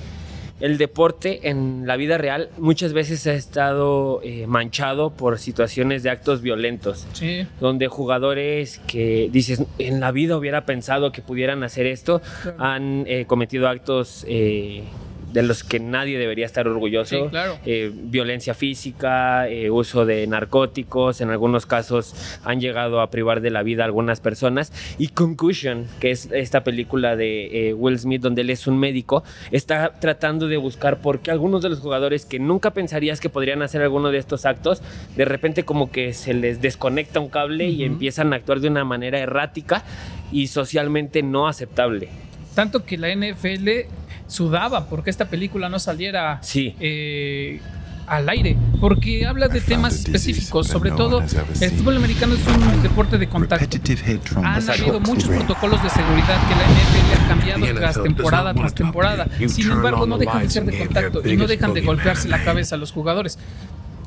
el 0.60 0.78
deporte 0.78 1.48
en 1.48 1.86
la 1.86 1.96
vida 1.96 2.18
real 2.18 2.50
muchas 2.58 2.92
veces 2.92 3.26
ha 3.26 3.32
estado 3.32 4.20
eh, 4.22 4.46
manchado 4.46 5.10
por 5.10 5.38
situaciones 5.38 6.02
de 6.02 6.10
actos 6.10 6.42
violentos. 6.42 7.06
Sí. 7.12 7.46
Donde 7.60 7.88
jugadores 7.88 8.78
que 8.86 9.28
dices, 9.32 9.62
en 9.78 10.00
la 10.00 10.12
vida 10.12 10.36
hubiera 10.36 10.66
pensado 10.66 11.12
que 11.12 11.22
pudieran 11.22 11.62
hacer 11.62 11.86
esto, 11.86 12.20
han 12.58 13.04
eh, 13.06 13.24
cometido 13.26 13.68
actos 13.68 14.24
eh, 14.28 14.84
de 15.32 15.42
los 15.42 15.64
que 15.64 15.80
nadie 15.80 16.18
debería 16.18 16.46
estar 16.46 16.66
orgulloso. 16.66 17.28
claro. 17.30 17.58
Eh, 17.64 17.90
violencia 17.94 18.54
física, 18.54 19.48
eh, 19.48 19.70
uso 19.70 20.06
de 20.06 20.26
narcóticos, 20.26 21.20
en 21.20 21.30
algunos 21.30 21.66
casos 21.66 22.14
han 22.44 22.60
llegado 22.60 23.00
a 23.00 23.10
privar 23.10 23.40
de 23.40 23.50
la 23.50 23.62
vida 23.62 23.82
a 23.82 23.86
algunas 23.86 24.20
personas. 24.20 24.72
Y 24.98 25.08
Concussion, 25.08 25.86
que 26.00 26.10
es 26.10 26.28
esta 26.32 26.64
película 26.64 27.16
de 27.16 27.68
eh, 27.68 27.74
Will 27.74 27.98
Smith 27.98 28.22
donde 28.22 28.42
él 28.42 28.50
es 28.50 28.66
un 28.66 28.78
médico, 28.78 29.24
está 29.50 29.98
tratando 30.00 30.48
de 30.48 30.56
buscar 30.56 31.00
por 31.00 31.20
qué 31.20 31.30
algunos 31.30 31.62
de 31.62 31.68
los 31.68 31.80
jugadores 31.80 32.26
que 32.26 32.38
nunca 32.38 32.72
pensarías 32.72 33.20
que 33.20 33.28
podrían 33.28 33.62
hacer 33.62 33.82
alguno 33.82 34.10
de 34.10 34.18
estos 34.18 34.46
actos, 34.46 34.82
de 35.16 35.24
repente 35.24 35.64
como 35.64 35.90
que 35.90 36.12
se 36.14 36.34
les 36.34 36.60
desconecta 36.60 37.20
un 37.20 37.28
cable 37.28 37.68
y 37.68 37.84
empiezan 37.84 38.32
a 38.32 38.36
actuar 38.36 38.60
de 38.60 38.68
una 38.68 38.84
manera 38.84 39.18
errática 39.18 39.84
y 40.32 40.48
socialmente 40.48 41.22
no 41.22 41.48
aceptable. 41.48 42.08
Tanto 42.54 42.84
que 42.84 42.98
la 42.98 43.14
NFL 43.14 43.88
sudaba 44.30 44.86
porque 44.86 45.10
esta 45.10 45.26
película 45.26 45.68
no 45.68 45.78
saliera 45.78 46.40
eh, 46.54 47.60
al 48.06 48.28
aire, 48.28 48.56
porque 48.80 49.26
habla 49.26 49.48
de 49.48 49.60
temas 49.60 49.94
específicos, 49.94 50.66
sobre 50.66 50.90
todo 50.92 51.20
el 51.20 51.70
fútbol 51.70 51.96
americano 51.96 52.34
es 52.34 52.46
un 52.46 52.82
deporte 52.82 53.18
de 53.18 53.28
contacto. 53.28 53.78
Han 54.36 54.70
habido 54.70 55.00
muchos 55.00 55.28
protocolos 55.28 55.82
de 55.82 55.90
seguridad 55.90 56.40
que 56.48 56.54
la 56.54 56.64
NFL 56.64 57.24
ha 57.24 57.28
cambiado 57.28 57.74
tras 57.74 58.02
temporada 58.02 58.54
tras 58.54 58.74
temporada. 58.74 59.26
Sin 59.48 59.70
embargo, 59.70 60.06
no 60.06 60.18
dejan 60.18 60.42
de 60.42 60.50
ser 60.50 60.64
de 60.64 60.78
contacto 60.78 61.28
y 61.28 61.36
no 61.36 61.46
dejan 61.46 61.74
de 61.74 61.82
golpearse 61.82 62.28
la 62.28 62.42
cabeza 62.42 62.76
a 62.76 62.78
los 62.78 62.92
jugadores. 62.92 63.38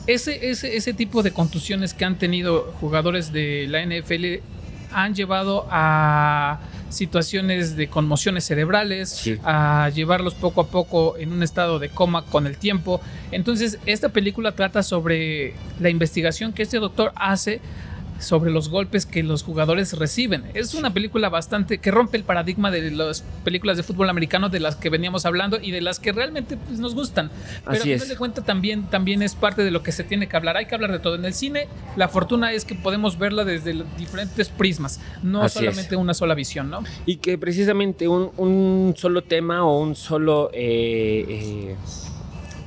Ese, 0.06 0.50
ese, 0.50 0.76
ese 0.76 0.94
tipo 0.94 1.24
de 1.24 1.32
contusiones 1.32 1.94
que 1.94 2.04
han 2.04 2.18
tenido 2.18 2.74
jugadores 2.82 3.32
de 3.32 3.68
la 3.70 3.86
NFL 3.86 4.44
han 4.92 5.16
llevado 5.16 5.66
a 5.72 6.60
situaciones 6.94 7.76
de 7.76 7.88
conmociones 7.88 8.46
cerebrales, 8.46 9.30
a 9.44 9.90
llevarlos 9.94 10.36
poco 10.36 10.62
a 10.62 10.68
poco 10.68 11.18
en 11.18 11.32
un 11.32 11.44
estado 11.44 11.80
de 11.80 11.90
coma 11.90 12.26
con 12.26 12.48
el 12.48 12.58
tiempo. 12.58 13.02
Entonces, 13.32 13.80
esta 13.86 14.10
película 14.10 14.54
trata 14.54 14.84
sobre 14.84 15.56
la 15.80 15.90
investigación 15.90 16.54
que 16.54 16.64
este 16.64 16.78
doctor 16.78 17.12
hace 17.16 17.60
sobre 18.20 18.52
los 18.52 18.70
golpes 18.70 19.06
que 19.06 19.24
los 19.24 19.44
jugadores 19.44 19.94
reciben. 19.94 20.44
Es 20.54 20.74
una 20.74 20.94
película 20.94 21.30
bastante 21.30 21.78
que 21.78 21.92
rompe 21.92 22.18
el 22.18 22.24
paradigma 22.24 22.72
de 22.72 22.92
las 22.92 23.24
películas 23.44 23.78
de 23.78 23.84
fútbol 23.84 24.10
americano 24.10 24.50
de 24.50 24.60
las 24.60 24.76
que 24.76 24.90
veníamos 24.90 25.26
hablando 25.26 25.60
y 25.62 25.72
de 25.72 25.82
las 25.82 26.00
que 26.00 26.12
realmente 26.12 26.58
pues, 26.58 26.80
nos 26.80 26.96
gustan. 26.96 27.32
Pero 27.64 27.78
Así 27.78 27.92
a 27.92 27.96
final 27.96 28.10
de 28.10 28.18
cuentas 28.18 28.46
también, 28.46 28.84
también 28.90 29.22
es 29.22 29.36
parte 29.36 29.64
de 29.64 29.72
lo 29.72 29.84
que 29.84 29.92
se 29.92 30.04
tiene 30.04 30.28
que 30.28 30.38
hablar. 30.38 30.58
Hay 30.58 30.66
que 30.66 30.76
hablar 30.76 30.92
de 30.92 31.00
todo. 31.00 31.16
En 31.16 31.26
el 31.26 31.34
cine, 31.34 31.68
la 31.96 32.08
fortuna 32.08 32.52
es 32.52 32.66
que 32.66 32.76
podemos 32.76 33.18
verla 33.18 33.44
desde 33.46 33.84
diferentes 33.98 34.50
prismas, 34.50 35.00
no 35.22 35.48
solamente 35.50 35.96
una 35.96 36.14
sola 36.14 36.36
visión, 36.36 36.70
¿no? 36.70 36.84
Y 37.06 37.18
que 37.18 37.38
precisamente 37.38 38.08
un, 38.08 38.94
solo 38.98 39.24
tema 39.24 39.64
o 39.64 39.80
un 39.80 39.96
solo 39.96 40.50
eh, 40.54 41.26
eh, 41.28 41.76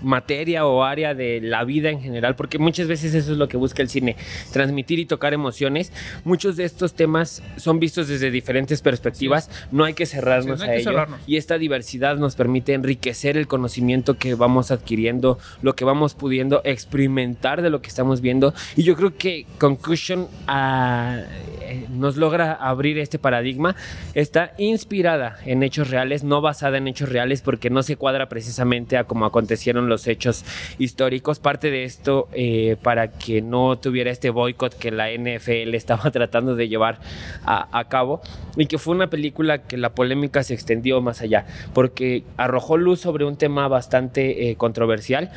materia 0.06 0.66
o 0.66 0.84
área 0.84 1.14
de 1.14 1.40
la 1.42 1.64
vida 1.64 1.90
en 1.90 2.00
general, 2.00 2.36
porque 2.36 2.58
muchas 2.58 2.86
veces 2.86 3.12
eso 3.12 3.32
es 3.32 3.38
lo 3.38 3.48
que 3.48 3.56
busca 3.56 3.82
el 3.82 3.88
cine, 3.88 4.16
transmitir 4.52 4.98
y 4.98 5.06
tocar 5.06 5.34
emociones. 5.34 5.92
Muchos 6.24 6.56
de 6.56 6.64
estos 6.64 6.94
temas 6.94 7.42
son 7.56 7.80
vistos 7.80 8.08
desde 8.08 8.30
diferentes 8.30 8.80
perspectivas, 8.80 9.50
no 9.70 9.84
hay 9.84 9.94
que 9.94 10.06
cerrarnos 10.06 10.62
a 10.62 10.74
ello. 10.74 11.06
Y 11.26 11.36
esta 11.36 11.58
diversidad 11.58 12.16
nos 12.16 12.36
permite 12.36 12.72
enriquecer 12.72 13.36
el 13.36 13.46
conocimiento 13.46 14.14
que 14.14 14.34
vamos 14.34 14.70
adquiriendo, 14.70 15.38
lo 15.62 15.74
que 15.74 15.84
vamos 15.84 16.14
pudiendo 16.14 16.62
experimentar 16.64 17.62
de 17.62 17.70
lo 17.70 17.82
que 17.82 17.88
estamos 17.88 18.20
viendo. 18.20 18.54
Y 18.76 18.84
yo 18.84 18.96
creo 18.96 19.16
que 19.16 19.46
Concussion 19.58 20.28
eh, 20.48 21.86
nos 21.90 22.16
logra 22.16 22.52
abrir 22.52 22.98
este 22.98 23.18
paradigma. 23.18 23.74
Está 24.14 24.52
inspirada 24.58 25.38
en 25.44 25.62
hechos 25.62 25.90
reales, 25.90 26.22
no 26.22 26.40
basada 26.40 26.78
en 26.78 26.86
hechos 26.86 27.08
reales, 27.08 27.42
porque 27.42 27.70
no 27.70 27.82
se 27.82 27.96
cuadra 27.96 28.28
precisamente 28.28 28.96
a 28.96 29.04
como 29.04 29.26
acontecieron 29.26 29.88
los 29.88 29.95
hechos 30.06 30.44
históricos. 30.78 31.38
Parte 31.38 31.70
de 31.70 31.84
esto 31.84 32.28
eh, 32.32 32.76
para 32.82 33.10
que 33.12 33.42
no 33.42 33.76
tuviera 33.78 34.10
este 34.10 34.30
boicot 34.30 34.76
que 34.76 34.90
la 34.90 35.10
NFL 35.10 35.74
estaba 35.74 36.10
tratando 36.10 36.54
de 36.54 36.68
llevar 36.68 36.98
a, 37.44 37.84
cabo 37.88 38.20
y 38.56 38.66
que 38.66 38.78
fue 38.78 38.94
una 38.94 39.08
película 39.08 39.62
que 39.62 39.76
la 39.76 39.90
polémica 39.90 40.42
se 40.42 40.54
extendió 40.54 41.00
más 41.00 41.20
allá 41.20 41.46
porque 41.72 42.24
arrojó 42.36 42.76
luz 42.76 43.00
sobre 43.00 43.24
un 43.24 43.36
tema 43.36 43.68
bastante 43.68 44.50
eh, 44.50 44.56
controversial 44.56 45.30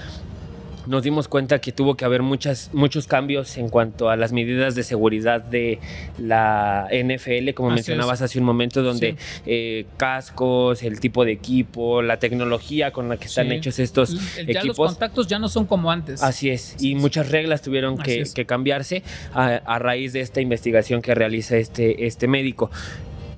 nos 0.89 1.03
dimos 1.03 1.27
cuenta 1.27 1.59
que 1.59 1.71
tuvo 1.71 1.95
que 1.95 2.03
haber 2.03 2.23
muchas, 2.23 2.71
muchos 2.73 3.05
cambios 3.05 3.57
en 3.57 3.69
cuanto 3.69 4.09
a 4.09 4.15
las 4.15 4.33
medidas 4.33 4.73
de 4.73 4.81
seguridad 4.81 5.39
de 5.39 5.77
la 6.17 6.87
NFL, 6.91 7.51
como 7.53 7.69
mencionabas 7.69 8.23
hace 8.23 8.39
un 8.39 8.45
momento, 8.45 8.81
donde 8.81 9.15
eh, 9.45 9.85
cascos, 9.97 10.81
el 10.81 10.99
tipo 10.99 11.25
de 11.25 11.31
equipo, 11.33 12.01
la 12.01 12.17
tecnología 12.17 12.91
con 12.91 13.07
la 13.07 13.17
que 13.17 13.27
están 13.27 13.51
hechos 13.51 13.77
estos 13.77 14.15
equipos. 14.39 14.65
los 14.65 14.77
contactos 14.77 15.27
ya 15.27 15.37
no 15.37 15.47
son 15.47 15.67
como 15.67 15.91
antes. 15.91 16.23
Así 16.23 16.49
es, 16.49 16.75
y 16.79 16.95
muchas 16.95 17.29
reglas 17.29 17.61
tuvieron 17.61 17.95
que, 17.99 18.25
cambiarse 18.47 19.03
a, 19.33 19.77
raíz 19.77 20.13
de 20.13 20.21
esta 20.21 20.41
investigación 20.41 21.03
que 21.03 21.13
realiza 21.13 21.55
este, 21.57 22.07
este 22.07 22.27
médico. 22.27 22.71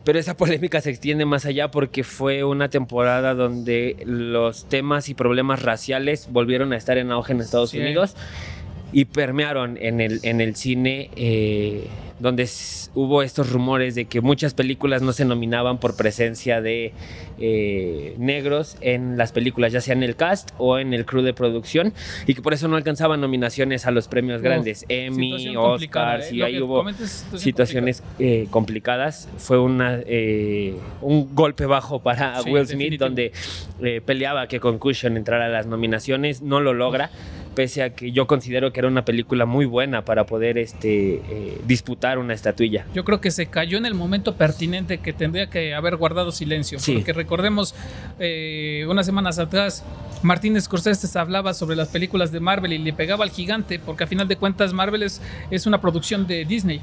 Pero 0.03 0.19
esa 0.19 0.37
polémica 0.37 0.81
se 0.81 0.89
extiende 0.89 1.25
más 1.25 1.45
allá 1.45 1.71
porque 1.71 2.03
fue 2.03 2.43
una 2.43 2.69
temporada 2.69 3.33
donde 3.33 3.97
los 4.05 4.67
temas 4.67 5.09
y 5.09 5.13
problemas 5.13 5.61
raciales 5.61 6.27
volvieron 6.31 6.73
a 6.73 6.77
estar 6.77 6.97
en 6.97 7.11
auge 7.11 7.33
en 7.33 7.41
Estados 7.41 7.73
Unidos 7.73 8.15
y 8.93 9.05
permearon 9.05 9.77
en 9.77 10.01
el, 10.01 10.19
en 10.23 10.41
el 10.41 10.55
cine. 10.55 11.09
Eh, 11.15 11.87
donde 12.21 12.47
hubo 12.93 13.23
estos 13.23 13.51
rumores 13.51 13.95
de 13.95 14.05
que 14.05 14.21
muchas 14.21 14.53
películas 14.53 15.01
no 15.01 15.11
se 15.11 15.25
nominaban 15.25 15.79
por 15.79 15.95
presencia 15.95 16.61
de 16.61 16.93
eh, 17.41 18.15
negros 18.17 18.77
en 18.81 19.17
las 19.17 19.31
películas, 19.31 19.71
ya 19.71 19.81
sea 19.81 19.93
en 19.93 20.03
el 20.03 20.15
cast 20.15 20.51
o 20.57 20.77
en 20.77 20.93
el 20.93 21.05
crew 21.05 21.21
de 21.21 21.33
producción, 21.33 21.93
y 22.27 22.35
que 22.35 22.41
por 22.41 22.53
eso 22.53 22.67
no 22.67 22.75
alcanzaban 22.75 23.19
nominaciones 23.19 23.85
a 23.85 23.91
los 23.91 24.07
premios 24.07 24.41
grandes, 24.41 24.85
Emmy, 24.89 25.55
Oscars, 25.57 26.31
¿eh? 26.31 26.35
y 26.35 26.41
ahí 26.43 26.61
hubo 26.61 26.85
situaciones 27.35 28.03
eh, 28.19 28.47
complicadas. 28.49 29.27
Fue 29.37 29.59
una, 29.59 29.99
un 31.01 31.35
golpe 31.35 31.65
bajo 31.65 32.01
para 32.01 32.41
Will 32.43 32.67
Smith, 32.67 32.99
donde 32.99 33.31
peleaba 34.05 34.47
que 34.47 34.59
Concussion 34.59 35.17
entrara 35.17 35.45
a 35.45 35.49
las 35.49 35.65
nominaciones, 35.65 36.41
no 36.41 36.59
lo 36.59 36.73
logra 36.73 37.09
pese 37.55 37.83
a 37.83 37.89
que 37.91 38.11
yo 38.11 38.27
considero 38.27 38.71
que 38.71 38.79
era 38.79 38.87
una 38.87 39.05
película 39.05 39.45
muy 39.45 39.65
buena 39.65 40.03
para 40.03 40.25
poder 40.25 40.57
este, 40.57 41.15
eh, 41.15 41.61
disputar 41.65 42.17
una 42.17 42.33
estatuilla. 42.33 42.85
Yo 42.93 43.03
creo 43.03 43.21
que 43.21 43.31
se 43.31 43.47
cayó 43.47 43.77
en 43.77 43.85
el 43.85 43.93
momento 43.93 44.35
pertinente 44.35 44.99
que 44.99 45.13
tendría 45.13 45.49
que 45.49 45.73
haber 45.73 45.97
guardado 45.97 46.31
silencio, 46.31 46.79
porque 46.85 47.13
recordemos 47.13 47.75
eh, 48.19 48.85
unas 48.89 49.05
semanas 49.05 49.39
atrás 49.39 49.83
Martín 50.23 50.59
Scorsese 50.59 51.17
hablaba 51.17 51.53
sobre 51.53 51.75
las 51.75 51.89
películas 51.89 52.31
de 52.31 52.39
Marvel 52.39 52.73
y 52.73 52.77
le 52.77 52.93
pegaba 52.93 53.23
al 53.23 53.31
gigante, 53.31 53.79
porque 53.79 54.03
a 54.03 54.07
final 54.07 54.27
de 54.27 54.35
cuentas 54.35 54.73
Marvel 54.73 55.03
es, 55.03 55.21
es 55.49 55.65
una 55.65 55.81
producción 55.81 56.27
de 56.27 56.45
Disney. 56.45 56.81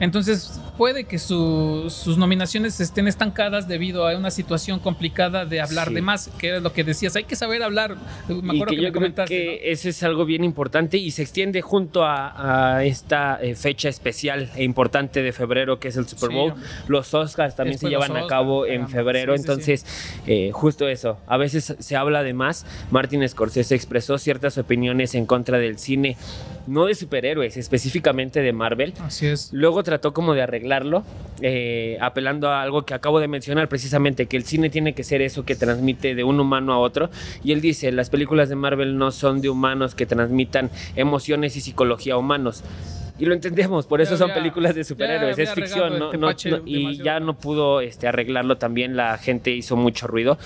Entonces 0.00 0.60
puede 0.76 1.04
que 1.04 1.18
sus 1.18 2.18
nominaciones 2.18 2.80
estén 2.80 3.06
estancadas 3.06 3.68
debido 3.68 4.08
a 4.08 4.16
una 4.16 4.30
situación 4.30 4.80
complicada 4.80 5.44
de 5.44 5.60
hablar 5.60 5.90
de 5.90 6.02
más, 6.02 6.30
que 6.38 6.48
era 6.48 6.60
lo 6.60 6.72
que 6.72 6.82
decías. 6.84 7.14
Hay 7.16 7.24
que 7.24 7.36
saber 7.36 7.62
hablar. 7.62 7.96
Me 8.28 8.54
acuerdo 8.54 8.74
que, 8.74 8.82
yo 8.82 8.92
creo 8.92 9.14
que 9.26 9.70
ese 9.70 9.90
es 9.90 10.02
algo 10.02 10.24
bien 10.24 10.42
importante 10.42 10.96
y 10.96 11.12
se 11.12 11.22
extiende 11.22 11.62
junto 11.62 12.04
a, 12.04 12.82
esta 12.84 13.38
eh, 13.40 13.54
fecha 13.54 13.88
especial 13.88 14.50
e 14.56 14.64
importante 14.64 15.22
de 15.22 15.32
febrero 15.32 15.78
que 15.78 15.88
es 15.88 15.96
el 15.96 16.08
Super 16.08 16.30
Bowl. 16.30 16.54
los 16.88 17.14
Oscars 17.14 17.54
también 17.54 17.78
se 17.78 17.88
llevan 17.88 18.16
a 18.16 18.26
cabo 18.26 18.66
en 18.66 18.88
febrero, 18.88 19.34
entonces 19.34 19.86
eh, 20.26 20.50
justo 20.52 20.88
eso. 20.88 21.18
A 21.26 21.36
veces 21.36 21.76
se 21.78 21.96
habla 21.96 22.22
de 22.22 22.34
más. 22.34 22.66
Martin 22.90 23.26
Scorsese 23.28 23.74
expresó 23.74 24.18
ciertas 24.18 24.58
opiniones 24.58 25.14
en 25.14 25.26
contra 25.26 25.58
del 25.58 25.78
cine, 25.78 26.16
no 26.66 26.86
de 26.86 26.94
superhéroes, 26.94 27.56
específicamente 27.56 28.40
de 28.40 28.52
Marvel. 28.52 28.94
Así 29.00 29.26
es. 29.26 29.50
Luego 29.52 29.83
trató 29.84 30.12
como 30.12 30.34
de 30.34 30.42
arreglarlo, 30.42 31.04
eh, 31.40 31.96
apelando 32.00 32.48
a 32.48 32.62
algo 32.62 32.84
que 32.84 32.94
acabo 32.94 33.20
de 33.20 33.28
mencionar 33.28 33.68
precisamente, 33.68 34.26
que 34.26 34.36
el 34.36 34.44
cine 34.44 34.70
tiene 34.70 34.94
que 34.94 35.04
ser 35.04 35.22
eso 35.22 35.44
que 35.44 35.54
transmite 35.54 36.16
de 36.16 36.24
un 36.24 36.40
humano 36.40 36.72
a 36.72 36.78
otro. 36.78 37.10
Y 37.44 37.52
él 37.52 37.60
dice, 37.60 37.92
las 37.92 38.10
películas 38.10 38.48
de 38.48 38.56
Marvel 38.56 38.98
no 38.98 39.12
son 39.12 39.40
de 39.40 39.48
humanos 39.48 39.94
que 39.94 40.06
transmitan 40.06 40.70
emociones 40.96 41.56
y 41.56 41.60
psicología 41.60 42.16
humanos. 42.16 42.64
Y 43.16 43.26
lo 43.26 43.34
entendemos, 43.34 43.86
por 43.86 44.00
eso 44.00 44.16
son 44.16 44.32
películas 44.32 44.74
de 44.74 44.82
superhéroes, 44.82 45.38
es 45.38 45.52
ficción, 45.52 46.02
y 46.66 46.96
ya 47.00 47.20
no 47.20 47.38
pudo 47.38 47.80
este, 47.80 48.08
arreglarlo 48.08 48.56
también, 48.56 48.96
la 48.96 49.16
gente 49.18 49.52
hizo 49.52 49.76
mucho 49.76 50.08
ruido. 50.08 50.36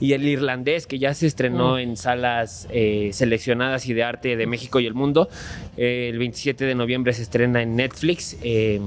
Y 0.00 0.14
el 0.14 0.26
irlandés, 0.26 0.86
que 0.86 0.98
ya 0.98 1.12
se 1.12 1.26
estrenó 1.26 1.78
en 1.78 1.98
salas 1.98 2.66
eh, 2.70 3.10
seleccionadas 3.12 3.86
y 3.88 3.92
de 3.92 4.04
arte 4.04 4.36
de 4.36 4.46
México 4.46 4.80
y 4.80 4.86
el 4.86 4.94
mundo, 4.94 5.28
eh, 5.76 6.08
el 6.10 6.18
27 6.18 6.64
de 6.64 6.74
noviembre 6.74 7.12
se 7.12 7.22
estrena 7.22 7.60
en 7.60 7.76
Netflix. 7.76 8.38
Eh, 8.42 8.80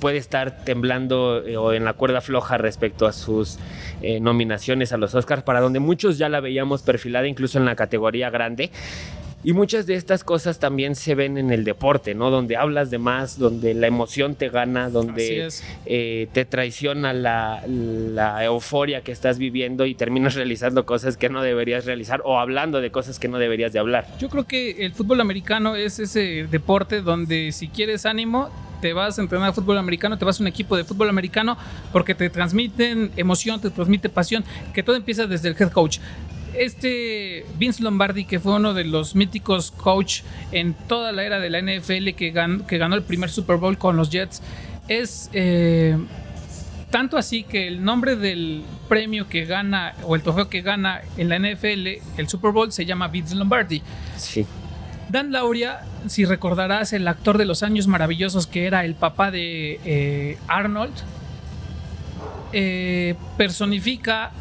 puede 0.00 0.16
estar 0.16 0.64
temblando 0.64 1.44
o 1.58 1.72
en 1.74 1.84
la 1.84 1.92
cuerda 1.92 2.20
floja 2.20 2.58
respecto 2.58 3.06
a 3.06 3.12
sus 3.12 3.58
nominaciones 4.20 4.92
a 4.92 4.96
los 4.96 5.14
Oscars, 5.14 5.44
para 5.44 5.60
donde 5.60 5.78
muchos 5.78 6.18
ya 6.18 6.28
la 6.28 6.40
veíamos 6.40 6.82
perfilada 6.82 7.28
incluso 7.28 7.58
en 7.58 7.66
la 7.66 7.76
categoría 7.76 8.28
grande. 8.28 8.72
Y 9.44 9.52
muchas 9.54 9.86
de 9.86 9.94
estas 9.94 10.22
cosas 10.22 10.60
también 10.60 10.94
se 10.94 11.16
ven 11.16 11.36
en 11.36 11.50
el 11.50 11.64
deporte, 11.64 12.14
¿no? 12.14 12.30
Donde 12.30 12.56
hablas 12.56 12.90
de 12.90 12.98
más, 12.98 13.38
donde 13.38 13.74
la 13.74 13.88
emoción 13.88 14.36
te 14.36 14.48
gana, 14.50 14.88
donde 14.88 15.48
eh, 15.84 16.28
te 16.32 16.44
traiciona 16.44 17.12
la, 17.12 17.62
euforia 18.44 19.02
que 19.02 19.10
estás 19.10 19.38
viviendo 19.38 19.84
y 19.84 19.94
terminas 19.94 20.34
realizando 20.36 20.86
cosas 20.86 21.16
que 21.16 21.28
no 21.28 21.42
deberías 21.42 21.86
realizar 21.86 22.22
o 22.24 22.38
hablando 22.38 22.80
de 22.80 22.90
cosas 22.90 23.18
que 23.18 23.26
no 23.26 23.38
deberías 23.38 23.72
de 23.72 23.80
hablar. 23.80 24.06
Yo 24.20 24.28
creo 24.28 24.44
que 24.44 24.84
el 24.84 24.92
fútbol 24.92 25.20
americano 25.20 25.74
es 25.74 25.98
ese 25.98 26.46
deporte 26.48 27.02
donde 27.02 27.50
si 27.52 27.68
quieres 27.68 28.06
ánimo, 28.06 28.48
te 28.80 28.92
vas 28.92 29.18
a 29.18 29.22
entrenar 29.22 29.54
fútbol 29.54 29.78
americano, 29.78 30.18
te 30.18 30.24
vas 30.24 30.40
a 30.40 30.42
un 30.42 30.48
equipo 30.48 30.76
de 30.76 30.84
fútbol 30.84 31.08
americano 31.08 31.56
porque 31.92 32.14
te 32.14 32.30
transmiten 32.30 33.10
emoción, 33.16 33.60
te 33.60 33.70
transmite 33.70 34.08
pasión, 34.08 34.44
que 34.74 34.82
todo 34.82 34.96
empieza 34.96 35.26
desde 35.26 35.48
el 35.48 35.56
head 35.58 35.70
coach 35.70 35.98
este 36.54 37.46
Vince 37.58 37.82
Lombardi, 37.82 38.24
que 38.24 38.40
fue 38.40 38.54
uno 38.54 38.74
de 38.74 38.84
los 38.84 39.14
míticos 39.14 39.70
coach 39.70 40.22
en 40.50 40.74
toda 40.74 41.12
la 41.12 41.24
era 41.24 41.40
de 41.40 41.50
la 41.50 41.60
NFL, 41.60 42.10
que 42.16 42.30
ganó, 42.30 42.66
que 42.66 42.78
ganó 42.78 42.94
el 42.94 43.02
primer 43.02 43.30
Super 43.30 43.56
Bowl 43.56 43.78
con 43.78 43.96
los 43.96 44.10
Jets, 44.10 44.42
es 44.88 45.30
eh, 45.32 45.96
tanto 46.90 47.16
así 47.16 47.42
que 47.42 47.66
el 47.66 47.82
nombre 47.82 48.16
del 48.16 48.62
premio 48.88 49.28
que 49.28 49.44
gana 49.44 49.94
o 50.04 50.14
el 50.14 50.22
trofeo 50.22 50.48
que 50.48 50.60
gana 50.60 51.00
en 51.16 51.28
la 51.28 51.38
NFL, 51.38 51.86
el 52.18 52.28
Super 52.28 52.52
Bowl, 52.52 52.70
se 52.70 52.84
llama 52.84 53.08
Vince 53.08 53.34
Lombardi. 53.34 53.82
Sí. 54.16 54.46
Dan 55.08 55.32
Lauria, 55.32 55.80
si 56.06 56.24
recordarás, 56.24 56.92
el 56.92 57.08
actor 57.08 57.38
de 57.38 57.44
los 57.44 57.62
años 57.62 57.86
maravillosos 57.86 58.46
que 58.46 58.66
era 58.66 58.84
el 58.84 58.94
papá 58.94 59.30
de 59.30 59.80
eh, 59.84 60.38
Arnold, 60.48 60.92
eh, 62.52 63.14
personifica 63.38 64.32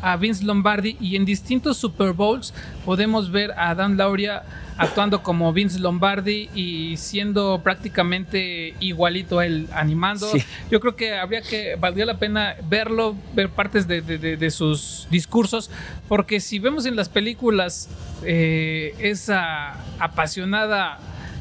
a 0.00 0.16
Vince 0.16 0.44
Lombardi 0.44 0.96
y 1.00 1.16
en 1.16 1.24
distintos 1.24 1.76
Super 1.76 2.12
Bowls 2.12 2.54
podemos 2.84 3.30
ver 3.30 3.52
a 3.56 3.74
Dan 3.74 3.96
Lauria 3.96 4.42
actuando 4.76 5.22
como 5.22 5.52
Vince 5.52 5.78
Lombardi 5.80 6.48
y 6.54 6.96
siendo 6.96 7.60
prácticamente 7.62 8.74
igualito 8.80 9.40
a 9.40 9.46
él 9.46 9.68
animando. 9.72 10.30
Yo 10.70 10.80
creo 10.80 10.96
que 10.96 11.14
habría 11.16 11.42
que, 11.42 11.74
valdría 11.76 12.06
la 12.06 12.18
pena 12.18 12.54
verlo, 12.68 13.16
ver 13.34 13.50
partes 13.50 13.86
de, 13.88 14.50
sus 14.50 15.08
discursos, 15.10 15.70
porque 16.08 16.40
si 16.40 16.58
vemos 16.58 16.86
en 16.86 16.96
las 16.96 17.08
películas 17.08 17.88
eh, 18.24 18.94
esa 18.98 19.74
apasionada 19.98 20.98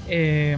eh, 0.10 0.58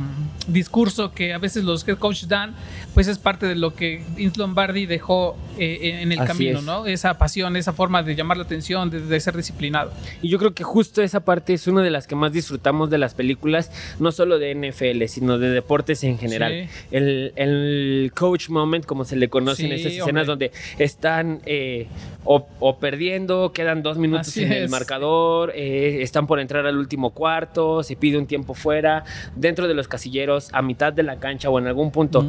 discurso 0.51 1.11
que 1.11 1.33
a 1.33 1.37
veces 1.37 1.63
los 1.63 1.87
head 1.87 1.97
coach 1.97 2.23
dan, 2.25 2.55
pues 2.93 3.07
es 3.07 3.17
parte 3.17 3.45
de 3.45 3.55
lo 3.55 3.75
que 3.75 4.01
Vince 4.15 4.39
Lombardi 4.39 4.85
dejó 4.85 5.37
eh, 5.57 5.99
en 6.01 6.11
el 6.11 6.19
camino, 6.19 6.61
¿no? 6.61 6.85
Esa 6.85 7.17
pasión, 7.17 7.55
esa 7.55 7.73
forma 7.73 8.03
de 8.03 8.15
llamar 8.15 8.37
la 8.37 8.43
atención, 8.43 8.89
de, 8.89 9.19
ser 9.19 9.35
disciplinado. 9.35 9.91
Y 10.21 10.29
yo 10.29 10.37
creo 10.39 10.53
que 10.53 10.63
justo 10.63 11.01
esa 11.01 11.21
parte 11.21 11.53
es 11.53 11.67
una 11.67 11.81
de 11.81 11.89
las 11.89 12.07
que 12.07 12.15
más 12.15 12.31
disfrutamos 12.31 12.89
de 12.89 12.97
las 12.97 13.13
películas, 13.13 13.71
no 13.99 14.11
solo 14.11 14.39
de 14.39 14.55
NFL, 14.55 15.05
sino 15.07 15.37
de 15.37 15.49
deportes 15.49 16.03
en 16.03 16.17
general. 16.17 16.69
El, 16.91 18.11
coach 18.15 18.49
moment, 18.49 18.85
como 18.85 19.05
se 19.05 19.15
le 19.15 19.29
conoce 19.29 19.65
en 19.65 19.73
esas 19.73 19.93
escenas 19.93 20.27
donde 20.27 20.51
están 20.77 21.41
eh, 21.45 21.87
o, 22.23 22.77
perdiendo, 22.79 23.51
quedan 23.53 23.81
dos 23.81 23.97
minutos 23.97 24.35
en 24.37 24.51
el 24.51 24.69
marcador, 24.69 25.51
eh, 25.55 25.99
están 26.01 26.27
por 26.27 26.39
entrar 26.39 26.65
al 26.65 26.77
último 26.77 27.11
cuarto, 27.11 27.83
se 27.83 27.95
pide 27.95 28.17
un 28.17 28.27
tiempo 28.27 28.53
fuera, 28.53 29.03
dentro 29.35 29.67
de 29.67 29.73
los 29.73 29.87
casilleros, 29.87 30.38
a 30.53 30.61
mitad 30.61 30.93
de 30.93 31.03
la 31.03 31.19
cancha 31.19 31.49
o 31.49 31.59
en 31.59 31.67
algún 31.67 31.91
punto. 31.91 32.25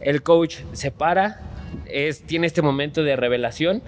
El 0.00 0.22
coach 0.22 0.58
se 0.72 0.90
para, 0.90 1.40
es, 1.86 2.22
tiene 2.22 2.46
este 2.46 2.62
momento 2.62 3.02
de 3.02 3.16
revelación 3.16 3.82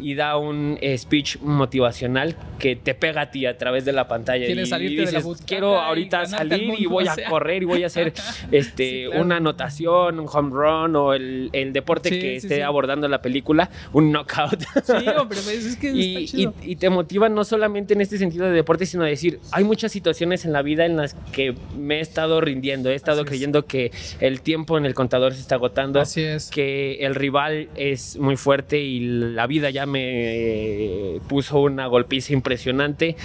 y 0.00 0.14
da 0.14 0.36
un 0.36 0.78
eh, 0.80 0.96
speech 0.96 1.38
motivacional 1.40 2.36
que 2.58 2.76
te 2.76 2.94
pega 2.94 3.22
a 3.22 3.30
ti 3.30 3.46
a 3.46 3.56
través 3.56 3.84
de 3.84 3.92
la 3.92 4.08
pantalla. 4.08 4.46
y, 4.46 4.54
dices, 4.54 5.24
quiero 5.46 5.80
ahorita 5.80 6.26
salir 6.26 6.74
y 6.78 6.86
voy 6.86 7.06
a 7.08 7.16
correr 7.28 7.62
y 7.62 7.66
voy 7.66 7.82
a 7.84 7.86
hacer 7.86 8.12
este, 8.52 9.08
una 9.08 9.36
anotación, 9.36 10.20
un 10.20 10.26
home 10.30 10.50
run 10.52 10.96
o 10.96 11.14
el, 11.14 11.50
deporte 11.72 12.10
que 12.10 12.36
esté 12.36 12.62
abordando 12.62 13.06
la 13.08 13.22
película, 13.22 13.70
un 13.92 14.10
knockout. 14.10 14.60
Sí, 14.84 15.08
hombre, 15.16 15.38
pues, 15.44 15.64
es 15.66 15.76
que 15.76 15.90
y, 15.94 16.48
y, 16.62 16.76
te 16.76 16.90
motiva 16.90 17.28
no 17.28 17.44
solamente 17.44 17.94
en 17.94 18.00
este 18.00 18.18
sentido 18.18 18.46
de 18.46 18.52
deporte, 18.52 18.86
sino 18.86 19.04
decir, 19.04 19.38
hay 19.52 19.64
muchas 19.64 19.92
situaciones 19.92 20.44
en 20.44 20.52
la 20.52 20.62
vida 20.62 20.86
en 20.86 20.96
las 20.96 21.14
que 21.32 21.54
me 21.76 21.98
he 21.98 22.00
estado 22.00 22.40
rindiendo, 22.40 22.90
he 22.90 22.94
estado 22.94 23.24
creyendo 23.24 23.66
que 23.66 23.92
el 24.20 24.40
tiempo 24.40 24.78
en 24.78 24.86
el 24.86 24.94
contador 24.94 25.34
se 25.34 25.40
está 25.40 25.56
agotando, 25.56 26.00
Así 26.00 26.22
es. 26.22 26.50
que 26.50 26.98
el 27.00 27.14
rival 27.14 27.68
es 27.76 28.16
muy 28.18 28.36
fuerte 28.36 28.80
y 28.80 29.00
la 29.00 29.46
vida 29.46 29.70
ya 29.70 29.86
me 29.90 31.16
eh, 31.16 31.20
puso 31.28 31.60
una 31.60 31.86
golpiza 31.86 32.32
impresionante. 32.32 33.16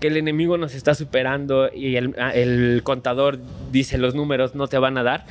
que 0.00 0.08
el 0.08 0.16
enemigo 0.18 0.58
nos 0.58 0.74
está 0.74 0.94
superando 0.94 1.70
y 1.72 1.96
el, 1.96 2.14
el 2.34 2.82
contador 2.82 3.38
dice 3.72 3.96
los 3.96 4.14
números 4.14 4.54
no 4.54 4.68
te 4.68 4.76
van 4.78 4.98
a 4.98 5.02
dar 5.02 5.24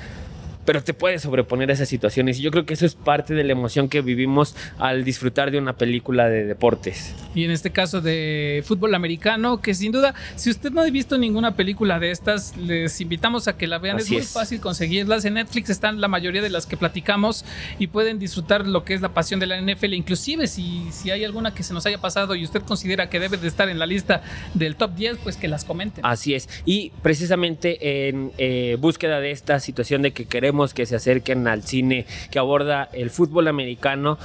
pero 0.65 0.84
te 0.84 0.93
puedes 0.93 1.21
sobreponer 1.21 1.69
a 1.69 1.73
esas 1.73 1.88
situaciones. 1.88 2.39
Y 2.39 2.41
yo 2.41 2.51
creo 2.51 2.65
que 2.65 2.73
eso 2.73 2.86
es 2.86 2.95
parte 2.95 3.34
de 3.34 3.43
la 3.43 3.51
emoción 3.51 3.89
que 3.89 4.01
vivimos 4.01 4.56
al 4.80 5.04
disfrutar 5.04 5.51
de 5.51 5.60
una 5.60 5.73
película 5.73 6.28
de 6.28 6.45
deportes. 6.45 7.13
Y 7.34 7.43
en 7.43 7.51
este 7.51 7.71
caso 7.71 8.01
de 8.01 8.63
fútbol 8.65 8.95
americano, 8.95 9.62
que 9.62 9.73
sin 9.73 9.91
duda, 9.91 10.15
si 10.36 10.49
usted 10.49 10.71
no 10.71 10.82
ha 10.82 10.86
visto 10.89 11.17
ninguna 11.17 11.56
película 11.56 11.99
de 11.99 12.12
estas, 12.12 12.58
les 12.58 12.99
invitamos 13.01 13.47
a 13.47 13.58
que 13.58 13.67
la 13.67 13.78
vean. 13.78 13.99
es 13.99 14.10
muy 14.10 14.21
fácil 14.21 14.60
conseguirlas. 14.60 15.25
En 15.25 15.36
Netflix 15.36 15.69
están 15.69 16.01
la 16.01 16.08
mayoría 16.08 16.41
de 16.41 16.49
las 16.49 16.65
que 16.65 16.78
platicamos 16.78 17.45
y 17.80 17.88
pueden 17.88 18.19
disfrutar 18.19 18.67
lo 18.67 18.84
que 18.84 18.93
es 18.93 19.01
la 19.01 19.13
pasión 19.13 19.39
de 19.39 19.47
la 19.47 19.62
NFL. 19.62 19.93
Inclusive 19.93 20.47
si, 20.47 20.88
si 20.91 21.12
hay 21.12 21.23
alguna 21.23 21.54
que 21.54 21.63
se 21.63 21.73
nos 21.73 21.86
haya 21.86 21.99
pasado 21.99 22.36
y 22.36 22.43
usted 22.43 22.62
considera 22.62 23.10
que 23.10 23.19
debe 23.19 23.38
de 23.38 23.47
estar 23.47 23.69
en 23.69 23.80
la 23.80 23.86
lista 23.86 24.23
del 24.54 24.75
top 24.75 24.95
10, 24.95 25.17
pues 25.23 25.38
que 25.38 25.47
las 25.47 25.63
comenten. 25.65 26.06
Así 26.06 26.34
es. 26.34 26.49
Y 26.65 26.91
precisamente 27.01 28.08
en 28.08 28.32
eh, 28.38 28.78
búsqueda 28.80 29.19
de 29.19 29.32
esta 29.32 29.60
situación 29.60 30.01
de 30.01 30.12
que 30.12 30.25
queremos 30.25 30.55
que 30.74 30.86
se 30.86 30.96
acerquen 30.96 31.48
al 31.48 31.63
cine 31.63 32.06
que 32.32 32.39
aborda 32.39 32.89
el 32.94 33.10
fútbol 33.10 33.48
americano 33.48 34.18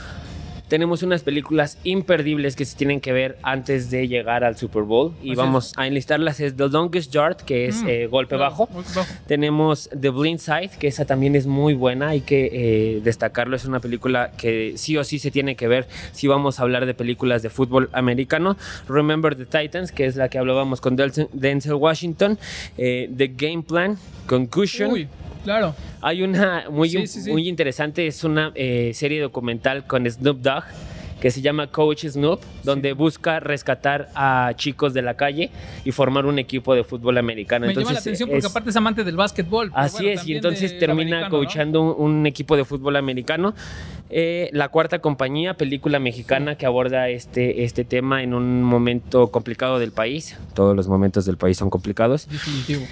tenemos 0.71 1.03
unas 1.03 1.25
películas 1.25 1.79
imperdibles 1.83 2.55
que 2.55 2.65
se 2.65 2.77
tienen 2.77 3.01
que 3.01 3.13
ver 3.13 3.37
antes 3.43 3.91
de 3.91 4.07
llegar 4.07 4.45
al 4.45 4.57
Super 4.57 4.85
Bowl 4.85 5.13
y 5.21 5.35
vamos 5.35 5.73
a 5.77 5.89
enlistarlas. 5.89 6.39
Es 6.39 6.57
The 6.57 6.69
Longest 6.69 7.13
Yard, 7.13 7.39
que 7.39 7.67
es 7.67 7.83
mm, 7.83 7.89
eh, 7.89 8.07
golpe 8.07 8.37
bajo. 8.37 8.69
Tenemos 9.27 9.91
The 10.01 10.11
Blind 10.11 10.39
Side, 10.39 10.71
que 10.79 10.87
esa 10.87 11.05
también 11.05 11.35
es 11.35 11.49
muy 11.49 11.75
buena, 11.75 12.11
hay 12.11 12.21
que 12.21 12.51
eh, 12.53 13.01
destacarlo. 13.03 13.57
Es 13.57 13.65
una 13.65 13.81
película 13.81 14.31
que 14.39 14.75
sí 14.77 14.97
o 14.97 15.03
sí 15.03 15.19
se 15.19 15.33
tiene 15.33 15.57
que 15.57 15.67
ver 15.67 15.89
si 16.13 16.29
vamos 16.29 16.61
a 16.61 16.63
hablar 16.63 16.87
de 16.87 16.95
películas 16.95 17.43
de 17.43 17.51
fútbol 17.51 17.91
americano. 17.93 18.57
Remember 18.89 19.35
the 19.35 19.47
Titans, 19.47 19.91
que 19.91 20.07
es 20.07 20.15
la 20.15 20.29
que 20.29 20.39
hablábamos 20.39 20.81
con 20.81 20.95
Denzel 20.95 21.75
Washington. 21.75 22.39
Eh, 22.79 23.11
the 23.17 23.27
Game 23.27 23.65
Plan, 23.65 23.99
Concussion. 24.29 24.93
Uy 24.93 25.09
Claro. 25.45 25.75
Hay 26.01 26.23
una 26.23 26.65
muy, 26.71 27.09
muy 27.29 27.49
interesante, 27.49 28.07
es 28.07 28.25
una 28.25 28.53
eh, 28.55 28.93
serie 28.95 29.21
documental 29.21 29.87
con 29.87 30.09
Snoop 30.11 30.41
Dogg 30.41 30.65
que 31.21 31.31
se 31.31 31.43
llama 31.43 31.69
Coach 31.69 32.07
Snoop, 32.07 32.41
donde 32.65 32.95
busca 32.95 33.39
rescatar 33.39 34.09
a 34.15 34.53
chicos 34.57 34.95
de 34.95 35.03
la 35.03 35.15
calle 35.15 35.51
y 35.85 35.93
formar 35.93 36.27
un 36.27 36.39
equipo 36.39 36.75
de 36.75 36.83
fútbol 36.83 37.19
americano. 37.19 37.67
Me 37.67 37.75
llama 37.75 37.93
la 37.93 37.99
atención 37.99 38.29
porque 38.29 38.47
aparte 38.47 38.71
es 38.71 38.77
amante 38.77 39.05
del 39.05 39.17
básquetbol. 39.17 39.71
Así 39.75 40.09
es, 40.09 40.27
y 40.27 40.35
entonces 40.35 40.79
termina 40.79 41.29
coachando 41.29 41.95
un, 41.95 42.27
equipo 42.27 42.57
de 42.57 42.65
fútbol 42.65 42.97
americano. 42.97 43.55
Eh, 44.09 44.51
la 44.53 44.69
cuarta 44.69 45.01
compañía, 45.01 45.55
película 45.55 45.99
mexicana 45.99 46.57
que 46.57 46.67
aborda 46.67 47.09
este, 47.09 47.65
este 47.65 47.85
tema 47.85 48.23
en 48.23 48.35
un 48.35 48.63
momento 48.63 49.31
complicado 49.31 49.79
del 49.79 49.93
país. 49.93 50.37
Todos 50.55 50.75
los 50.75 50.89
momentos 50.89 51.27
del 51.27 51.37
país 51.37 51.57
son 51.57 51.71
complicados. 51.71 52.29
Definitivo. 52.29 52.87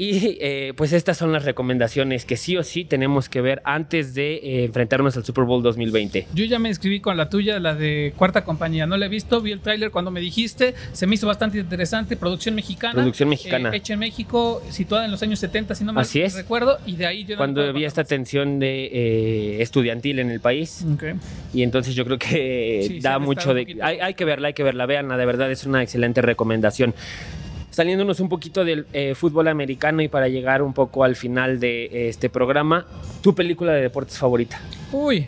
Y 0.00 0.38
eh, 0.40 0.72
pues 0.76 0.94
estas 0.94 1.18
son 1.18 1.30
las 1.30 1.44
recomendaciones 1.44 2.24
que 2.24 2.38
sí 2.38 2.56
o 2.56 2.62
sí 2.62 2.86
tenemos 2.86 3.28
que 3.28 3.42
ver 3.42 3.60
antes 3.66 4.14
de 4.14 4.36
eh, 4.36 4.64
enfrentarnos 4.64 5.14
al 5.18 5.26
Super 5.26 5.44
Bowl 5.44 5.62
2020. 5.62 6.26
Yo 6.32 6.46
ya 6.46 6.58
me 6.58 6.70
escribí 6.70 7.00
con 7.00 7.18
la 7.18 7.28
tuya, 7.28 7.60
la 7.60 7.74
de 7.74 8.14
Cuarta 8.16 8.42
Compañía. 8.42 8.86
No 8.86 8.96
la 8.96 9.04
he 9.04 9.08
visto, 9.10 9.42
vi 9.42 9.52
el 9.52 9.60
tráiler 9.60 9.90
cuando 9.90 10.10
me 10.10 10.20
dijiste, 10.20 10.74
se 10.94 11.06
me 11.06 11.16
hizo 11.16 11.26
bastante 11.26 11.58
interesante. 11.58 12.16
Producción 12.16 12.54
mexicana. 12.54 12.94
Producción 12.94 13.28
mexicana. 13.28 13.68
Eh, 13.68 13.76
hecha 13.76 13.92
en 13.92 13.98
México, 13.98 14.62
situada 14.70 15.04
en 15.04 15.10
los 15.10 15.22
años 15.22 15.38
70, 15.38 15.74
si 15.74 15.84
no 15.84 15.92
me 15.92 16.00
Así 16.00 16.22
es. 16.22 16.34
recuerdo. 16.34 16.78
Y 16.86 16.96
de 16.96 17.04
ahí 17.04 17.26
yo 17.26 17.36
Cuando 17.36 17.62
había 17.62 17.86
esta 17.86 18.04
tensión 18.04 18.58
de 18.58 19.60
estudiantil 19.60 20.18
en 20.18 20.30
el 20.30 20.40
país. 20.40 20.82
Y 21.52 21.62
entonces 21.62 21.94
yo 21.94 22.06
creo 22.06 22.18
que 22.18 23.00
da 23.02 23.18
mucho 23.18 23.52
de... 23.52 23.76
Hay, 23.82 24.00
hay, 24.00 24.14
que 24.14 24.24
verla, 24.24 24.48
hay 24.48 24.54
que 24.54 24.62
verla, 24.62 24.86
veanla, 24.86 25.18
de 25.18 25.26
verdad 25.26 25.50
es 25.50 25.66
una 25.66 25.82
excelente 25.82 26.22
recomendación 26.22 26.94
saliéndonos 27.80 28.20
un 28.20 28.28
poquito 28.28 28.62
del 28.62 28.84
eh, 28.92 29.14
fútbol 29.14 29.48
americano 29.48 30.02
y 30.02 30.08
para 30.08 30.28
llegar 30.28 30.60
un 30.60 30.74
poco 30.74 31.02
al 31.02 31.16
final 31.16 31.58
de 31.58 31.84
eh, 31.84 32.08
este 32.10 32.28
programa, 32.28 32.84
¿tu 33.22 33.34
película 33.34 33.72
de 33.72 33.80
deportes 33.80 34.18
favorita? 34.18 34.60
Uy. 34.92 35.26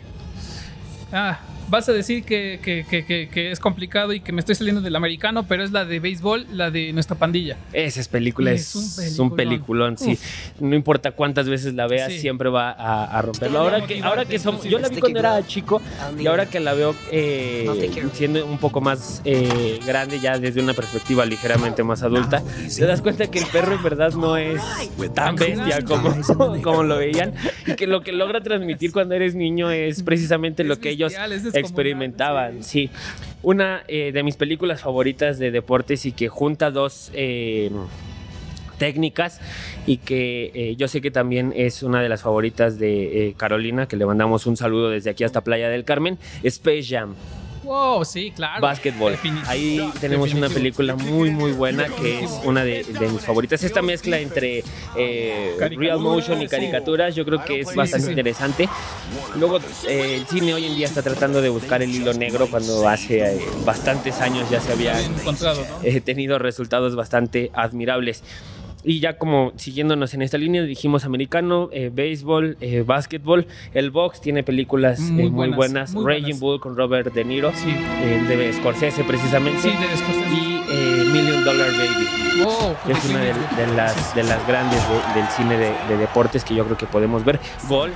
Ah, 1.11 1.39
vas 1.69 1.89
a 1.89 1.93
decir 1.93 2.23
que, 2.23 2.59
que, 2.61 3.51
es 3.51 3.59
complicado 3.59 4.13
y 4.13 4.19
que 4.19 4.31
me 4.31 4.39
estoy 4.39 4.55
saliendo 4.55 4.81
del 4.81 4.95
americano, 4.95 5.45
pero 5.47 5.63
es 5.63 5.71
la 5.71 5.85
de 5.85 5.99
béisbol, 5.99 6.47
la 6.51 6.71
de 6.71 6.93
nuestra 6.93 7.15
pandilla. 7.15 7.57
Esa 7.71 7.99
es 7.99 8.07
película, 8.07 8.51
es, 8.51 8.75
un 9.19 9.35
peliculón, 9.35 9.97
sí. 9.97 10.17
No 10.59 10.75
importa 10.75 11.11
cuántas 11.11 11.49
veces 11.49 11.73
la 11.73 11.87
veas, 11.87 12.13
siempre 12.13 12.49
va 12.49 12.71
a, 12.71 13.21
romperlo. 13.21 13.59
Ahora 13.59 13.85
que, 13.85 14.01
ahora 14.01 14.25
que 14.25 14.39
somos, 14.39 14.63
yo 14.63 14.79
la 14.79 14.89
vi 14.89 14.97
cuando 14.97 15.19
era 15.19 15.45
chico 15.45 15.81
y 16.19 16.27
ahora 16.27 16.45
que 16.45 16.59
la 16.59 16.73
veo 16.73 16.95
eh, 17.11 17.91
siendo 18.13 18.45
un 18.45 18.57
poco 18.57 18.81
más 18.81 19.21
eh, 19.25 19.79
grande, 19.85 20.19
ya 20.19 20.37
desde 20.39 20.61
una 20.61 20.73
perspectiva 20.73 21.25
ligeramente 21.25 21.83
más 21.83 22.03
adulta, 22.03 22.43
te 22.75 22.85
das 22.85 23.01
cuenta 23.01 23.27
que 23.27 23.39
el 23.39 23.45
perro 23.47 23.75
en 23.75 23.83
verdad 23.83 24.13
no 24.13 24.37
es 24.37 24.61
tan 25.13 25.35
bestia 25.35 25.81
como, 25.83 26.13
como 26.61 26.83
lo 26.83 26.97
veían. 26.97 27.33
Y 27.65 27.75
que 27.75 27.87
lo 27.87 28.01
que 28.01 28.11
logra 28.11 28.41
transmitir 28.41 28.91
cuando 28.91 29.15
eres 29.15 29.35
niño 29.35 29.71
es 29.71 30.03
precisamente 30.03 30.63
lo 30.63 30.79
que 30.79 30.89
ellos 30.89 31.13
experimentaban, 31.53 32.63
sí. 32.63 32.89
Una 33.41 33.83
eh, 33.87 34.11
de 34.11 34.23
mis 34.23 34.37
películas 34.37 34.81
favoritas 34.81 35.37
de 35.37 35.51
deportes 35.51 36.05
y 36.05 36.11
que 36.11 36.29
junta 36.29 36.71
dos 36.71 37.11
eh, 37.13 37.69
técnicas 38.77 39.41
y 39.85 39.97
que 39.97 40.51
eh, 40.53 40.75
yo 40.77 40.87
sé 40.87 41.01
que 41.01 41.11
también 41.11 41.53
es 41.55 41.83
una 41.83 42.01
de 42.01 42.09
las 42.09 42.21
favoritas 42.21 42.79
de 42.79 43.35
Carolina, 43.37 43.87
que 43.87 43.97
le 43.97 44.05
mandamos 44.05 44.45
un 44.45 44.57
saludo 44.57 44.89
desde 44.89 45.09
aquí 45.09 45.23
hasta 45.23 45.41
Playa 45.41 45.69
del 45.69 45.83
Carmen, 45.83 46.17
Space 46.43 46.83
Jam. 46.83 47.15
Wow, 47.63 48.03
sí, 48.03 48.31
claro. 48.35 48.61
Básquetbol. 48.61 49.17
Ahí 49.47 49.91
tenemos 49.99 50.33
una 50.33 50.49
película 50.49 50.95
muy, 50.95 51.31
muy 51.31 51.51
buena 51.51 51.87
que 51.87 52.23
es 52.23 52.31
una 52.43 52.63
de, 52.63 52.85
mis 53.11 53.21
favoritas. 53.21 53.63
Esta 53.63 53.81
mezcla 53.81 54.19
entre 54.19 54.63
eh, 54.97 55.55
real 55.77 55.99
motion 55.99 56.41
y 56.41 56.47
caricaturas, 56.47 57.15
yo 57.15 57.25
creo 57.25 57.43
que 57.43 57.61
es 57.61 57.73
bastante 57.73 58.09
interesante. 58.09 58.69
Luego, 59.37 59.59
eh, 59.87 60.15
el 60.15 60.27
cine 60.27 60.53
hoy 60.53 60.65
en 60.65 60.75
día 60.75 60.87
está 60.87 61.01
tratando 61.01 61.41
de 61.41 61.49
buscar 61.49 61.81
el 61.81 61.89
hilo 61.93 62.13
negro 62.13 62.47
cuando 62.47 62.87
hace 62.87 63.19
eh, 63.19 63.41
bastantes 63.65 64.19
años 64.21 64.49
ya 64.49 64.59
se 64.59 64.73
había 64.73 64.95
tenido 66.03 66.39
resultados 66.39 66.95
bastante 66.95 67.51
admirables. 67.53 68.23
Y 68.83 68.99
ya 68.99 69.17
como 69.17 69.53
siguiéndonos 69.55 70.13
en 70.13 70.21
esta 70.21 70.37
línea, 70.37 70.63
dijimos 70.63 71.05
americano, 71.05 71.69
eh, 71.71 71.89
béisbol, 71.93 72.57
eh, 72.59 72.83
básquetbol. 72.85 73.47
El 73.73 73.91
box 73.91 74.19
tiene 74.19 74.43
películas 74.43 74.99
muy, 74.99 75.27
eh, 75.27 75.55
buenas. 75.55 75.93
Raging 75.93 76.39
Bull 76.39 76.59
con 76.59 76.75
Robert 76.75 77.13
De 77.13 77.23
Niro, 77.23 77.51
sí. 77.53 77.73
de 78.27 78.53
Scorsese 78.53 79.03
precisamente. 79.03 79.61
Sí, 79.61 79.69
de 79.69 79.97
Scorsese. 79.97 80.33
Y 80.33 80.63
Million 81.11 81.43
Dollar 81.43 81.69
Baby, 81.71 82.07
que 82.87 82.91
es 82.93 83.05
una 83.05 83.19
de, 83.19 83.75
las, 83.75 84.15
de 84.15 84.23
las 84.23 84.47
grandes 84.47 84.81
del 85.13 85.27
cine 85.27 85.57
de, 85.57 85.97
deportes 85.97 86.43
que 86.43 86.55
yo 86.55 86.65
creo 86.65 86.77
que 86.77 86.87
podemos 86.87 87.23
ver. 87.23 87.39
Gol, 87.69 87.91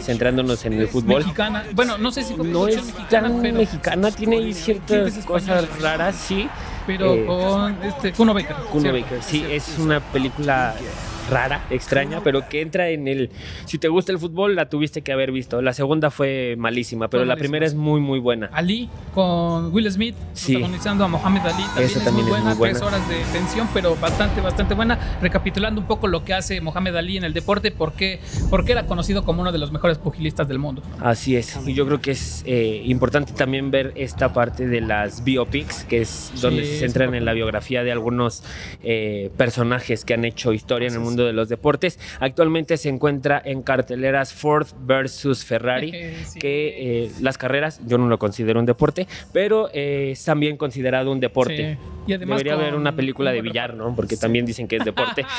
centrándonos 0.00 0.64
en 0.66 0.74
el 0.74 0.88
fútbol. 0.88 1.20
Mexicana. 1.22 1.64
Bueno, 1.74 1.96
no 1.96 2.12
sé 2.12 2.22
si 2.22 2.34
no 2.36 2.68
es 2.68 2.76
mexicana, 2.76 3.28
tan 3.28 3.40
mexicana, 3.54 4.10
tiene 4.10 4.52
ciertas 4.52 5.16
cosas 5.24 5.80
raras, 5.80 6.14
sí 6.14 6.48
pero 6.86 7.14
eh, 7.14 7.26
con 7.26 7.82
este, 7.82 8.12
Kuno 8.12 8.34
Baker. 8.34 8.56
Kuno 8.70 8.92
Baker, 8.92 9.22
sí, 9.22 9.44
es 9.48 9.78
una 9.78 10.00
película 10.00 10.74
rara, 11.30 11.64
extraña, 11.70 12.20
pero 12.22 12.48
que 12.48 12.60
entra 12.60 12.88
en 12.88 13.08
el... 13.08 13.30
Si 13.66 13.78
te 13.78 13.88
gusta 13.88 14.12
el 14.12 14.18
fútbol, 14.18 14.54
la 14.54 14.68
tuviste 14.68 15.02
que 15.02 15.12
haber 15.12 15.32
visto. 15.32 15.62
La 15.62 15.72
segunda 15.72 16.10
fue 16.10 16.54
malísima, 16.58 17.08
pero 17.08 17.24
la 17.24 17.36
primera 17.36 17.66
es 17.66 17.74
muy, 17.74 18.00
muy 18.00 18.18
buena. 18.18 18.50
Ali 18.52 18.88
con 19.14 19.72
Will 19.72 19.90
Smith 19.90 20.14
protagonizando 20.44 21.04
a 21.04 21.08
Mohamed 21.08 21.40
Ali. 21.40 21.62
También, 21.62 21.86
Esa 21.86 21.98
es, 21.98 22.04
también 22.04 22.26
muy 22.26 22.38
buena, 22.38 22.56
Tres 22.56 22.82
horas 22.82 23.08
de 23.08 23.16
tensión, 23.32 23.68
pero 23.72 23.96
bastante, 23.96 24.40
bastante 24.40 24.74
buena. 24.74 25.18
Recapitulando 25.20 25.80
un 25.80 25.86
poco 25.86 26.08
lo 26.08 26.24
que 26.24 26.34
hace 26.34 26.60
Mohamed 26.60 26.96
Ali 26.96 27.16
en 27.16 27.24
el 27.24 27.32
deporte, 27.32 27.70
porque, 27.70 28.20
porque 28.50 28.72
era 28.72 28.86
conocido 28.86 29.24
como 29.24 29.42
uno 29.42 29.52
de 29.52 29.58
los 29.58 29.72
mejores 29.72 29.98
pugilistas 29.98 30.48
del 30.48 30.58
mundo. 30.58 30.82
Así 31.00 31.36
es. 31.36 31.58
Y 31.66 31.74
yo 31.74 31.86
creo 31.86 32.00
que 32.00 32.12
es 32.12 32.42
eh, 32.46 32.82
importante 32.84 33.32
también 33.32 33.70
ver 33.70 33.92
esta 33.96 34.32
parte 34.32 34.66
de 34.66 34.80
las 34.80 35.24
biopics, 35.24 35.84
que 35.84 36.00
es 36.00 36.32
donde 36.40 36.64
se 36.64 36.78
centran 36.78 37.14
en 37.14 37.24
la 37.24 37.32
biografía 37.32 37.82
de 37.82 37.92
algunos 37.92 38.42
eh, 38.82 39.30
personajes 39.36 40.04
que 40.04 40.14
han 40.14 40.24
hecho 40.24 40.52
historia 40.52 40.88
en 40.88 40.94
el 40.94 41.00
mundo 41.00 41.13
de 41.22 41.32
los 41.32 41.48
deportes. 41.48 42.00
Actualmente 42.18 42.76
se 42.76 42.88
encuentra 42.88 43.40
en 43.44 43.62
carteleras 43.62 44.32
Ford 44.32 44.66
versus 44.80 45.44
Ferrari, 45.44 45.90
que 46.40 47.04
eh, 47.04 47.10
las 47.20 47.38
carreras 47.38 47.80
yo 47.86 47.98
no 47.98 48.08
lo 48.08 48.18
considero 48.18 48.60
un 48.60 48.66
deporte, 48.66 49.06
pero 49.32 49.68
eh, 49.72 50.10
es 50.12 50.24
también 50.24 50.56
considerado 50.56 51.12
un 51.12 51.20
deporte. 51.20 51.78
Y 52.06 52.12
además 52.12 52.38
Debería 52.38 52.54
haber 52.54 52.74
una 52.74 52.94
película 52.94 53.32
de 53.32 53.40
billar, 53.40 53.74
¿no? 53.74 53.94
Porque 53.96 54.18
también 54.18 54.44
dicen 54.44 54.68
que 54.68 54.76
es 54.76 54.84
deporte. 54.84 55.24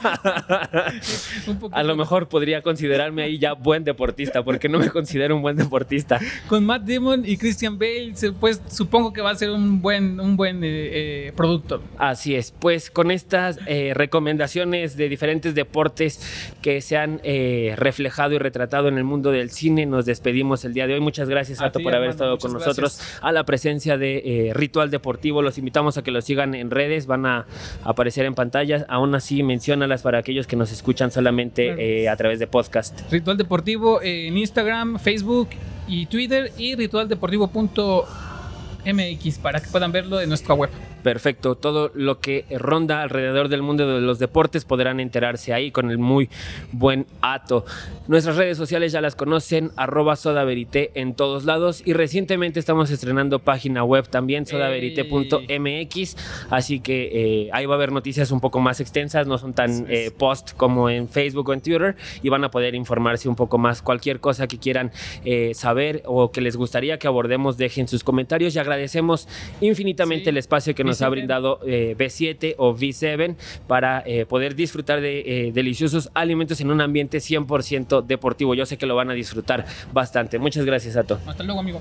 a 1.70 1.82
lo 1.84 1.94
mejor 1.94 2.28
podría 2.28 2.60
considerarme 2.62 3.22
ahí 3.22 3.38
ya 3.38 3.52
buen 3.52 3.84
deportista, 3.84 4.42
porque 4.42 4.68
no 4.68 4.80
me 4.80 4.90
considero 4.90 5.36
un 5.36 5.42
buen 5.42 5.56
deportista. 5.56 6.18
Con 6.48 6.64
Matt 6.64 6.82
Damon 6.82 7.22
y 7.24 7.36
Christian 7.36 7.78
Bale, 7.78 8.14
pues 8.40 8.60
supongo 8.68 9.12
que 9.12 9.20
va 9.20 9.30
a 9.30 9.36
ser 9.36 9.50
un 9.50 9.80
buen, 9.80 10.18
un 10.18 10.36
buen 10.36 10.60
eh, 10.64 11.32
producto. 11.36 11.82
Así 11.98 12.34
es. 12.34 12.50
Pues 12.50 12.90
con 12.90 13.12
estas 13.12 13.60
recomendaciones 13.94 14.96
de 14.96 15.08
diferentes 15.18 15.56
deportes 15.56 16.20
que 16.62 16.80
se 16.80 16.96
han 16.96 17.20
eh, 17.24 17.74
reflejado 17.76 18.34
y 18.34 18.38
retratado 18.38 18.86
en 18.86 18.98
el 18.98 19.04
mundo 19.04 19.32
del 19.32 19.50
cine. 19.50 19.84
Nos 19.84 20.06
despedimos 20.06 20.64
el 20.64 20.74
día 20.74 20.86
de 20.86 20.94
hoy. 20.94 21.00
Muchas 21.00 21.28
gracias, 21.28 21.58
Sato, 21.58 21.80
por 21.80 21.92
haber 21.92 22.10
estado 22.10 22.38
con 22.38 22.52
nosotros. 22.52 23.00
A 23.20 23.32
la 23.32 23.42
presencia 23.42 23.98
de 23.98 24.22
eh, 24.24 24.52
Ritual 24.54 24.92
Deportivo, 24.92 25.42
los 25.42 25.58
invitamos 25.58 25.98
a 25.98 26.04
que 26.04 26.12
lo 26.12 26.22
sigan 26.22 26.54
en 26.54 26.70
redes, 26.70 27.06
van 27.06 27.26
a 27.26 27.46
aparecer 27.82 28.26
en 28.26 28.36
pantalla. 28.36 28.86
Aún 28.88 29.12
así, 29.16 29.42
menciónalas 29.42 30.02
para 30.02 30.18
aquellos 30.18 30.46
que 30.46 30.54
nos 30.54 30.70
escuchan 30.70 31.10
solamente 31.10 32.02
eh, 32.02 32.08
a 32.08 32.14
través 32.14 32.38
de 32.38 32.46
podcast. 32.46 33.00
Ritual 33.10 33.36
Deportivo 33.36 34.00
en 34.00 34.38
Instagram, 34.38 35.00
Facebook 35.00 35.48
y 35.88 36.06
Twitter 36.06 36.52
y 36.56 36.76
ritualdeportivo.mx 36.76 39.38
para 39.42 39.60
que 39.60 39.68
puedan 39.68 39.90
verlo 39.90 40.20
en 40.20 40.28
nuestra 40.28 40.54
web. 40.54 40.70
Perfecto, 41.02 41.54
todo 41.54 41.90
lo 41.94 42.20
que 42.20 42.44
ronda 42.50 43.02
alrededor 43.02 43.48
del 43.48 43.62
mundo 43.62 43.86
de 43.86 44.00
los 44.00 44.18
deportes 44.18 44.64
podrán 44.64 45.00
enterarse 45.00 45.52
ahí 45.52 45.70
con 45.70 45.90
el 45.90 45.98
muy 45.98 46.28
buen 46.72 47.06
Ato. 47.22 47.64
Nuestras 48.08 48.36
redes 48.36 48.56
sociales 48.56 48.92
ya 48.92 49.00
las 49.00 49.14
conocen, 49.14 49.70
arroba 49.76 50.16
sodaverité 50.16 50.90
en 50.94 51.14
todos 51.14 51.44
lados. 51.44 51.82
Y 51.84 51.92
recientemente 51.92 52.58
estamos 52.58 52.90
estrenando 52.90 53.38
página 53.38 53.84
web 53.84 54.08
también, 54.08 54.46
sodaverité.mx, 54.46 56.16
así 56.50 56.80
que 56.80 57.10
eh, 57.12 57.50
ahí 57.52 57.66
va 57.66 57.74
a 57.74 57.76
haber 57.76 57.92
noticias 57.92 58.30
un 58.30 58.40
poco 58.40 58.60
más 58.60 58.80
extensas, 58.80 59.26
no 59.26 59.38
son 59.38 59.54
tan 59.54 59.86
eh, 59.88 60.10
post 60.16 60.52
como 60.56 60.90
en 60.90 61.08
Facebook 61.08 61.48
o 61.48 61.52
en 61.52 61.60
Twitter 61.60 61.96
y 62.22 62.28
van 62.28 62.44
a 62.44 62.50
poder 62.50 62.74
informarse 62.74 63.28
un 63.28 63.36
poco 63.36 63.58
más. 63.58 63.82
Cualquier 63.82 64.20
cosa 64.20 64.46
que 64.48 64.58
quieran 64.58 64.90
eh, 65.24 65.52
saber 65.54 66.02
o 66.06 66.32
que 66.32 66.40
les 66.40 66.56
gustaría 66.56 66.98
que 66.98 67.06
abordemos, 67.06 67.56
dejen 67.56 67.88
sus 67.88 68.02
comentarios. 68.04 68.56
Y 68.56 68.58
agradecemos 68.58 69.28
infinitamente 69.60 70.30
el 70.30 70.36
espacio 70.36 70.74
que 70.74 70.84
nos 70.88 71.02
ha 71.02 71.08
brindado 71.08 71.60
eh, 71.66 71.94
B7 71.96 72.54
o 72.58 72.74
V7 72.74 73.36
para 73.66 74.02
eh, 74.06 74.26
poder 74.26 74.54
disfrutar 74.54 75.00
de 75.00 75.20
eh, 75.20 75.52
deliciosos 75.52 76.10
alimentos 76.14 76.60
en 76.60 76.70
un 76.70 76.80
ambiente 76.80 77.18
100% 77.18 78.04
deportivo. 78.04 78.54
Yo 78.54 78.66
sé 78.66 78.78
que 78.78 78.86
lo 78.86 78.96
van 78.96 79.10
a 79.10 79.14
disfrutar 79.14 79.66
bastante. 79.92 80.38
Muchas 80.38 80.64
gracias, 80.64 80.96
Ato. 80.96 81.18
Hasta 81.26 81.44
luego, 81.44 81.60
amigo. 81.60 81.80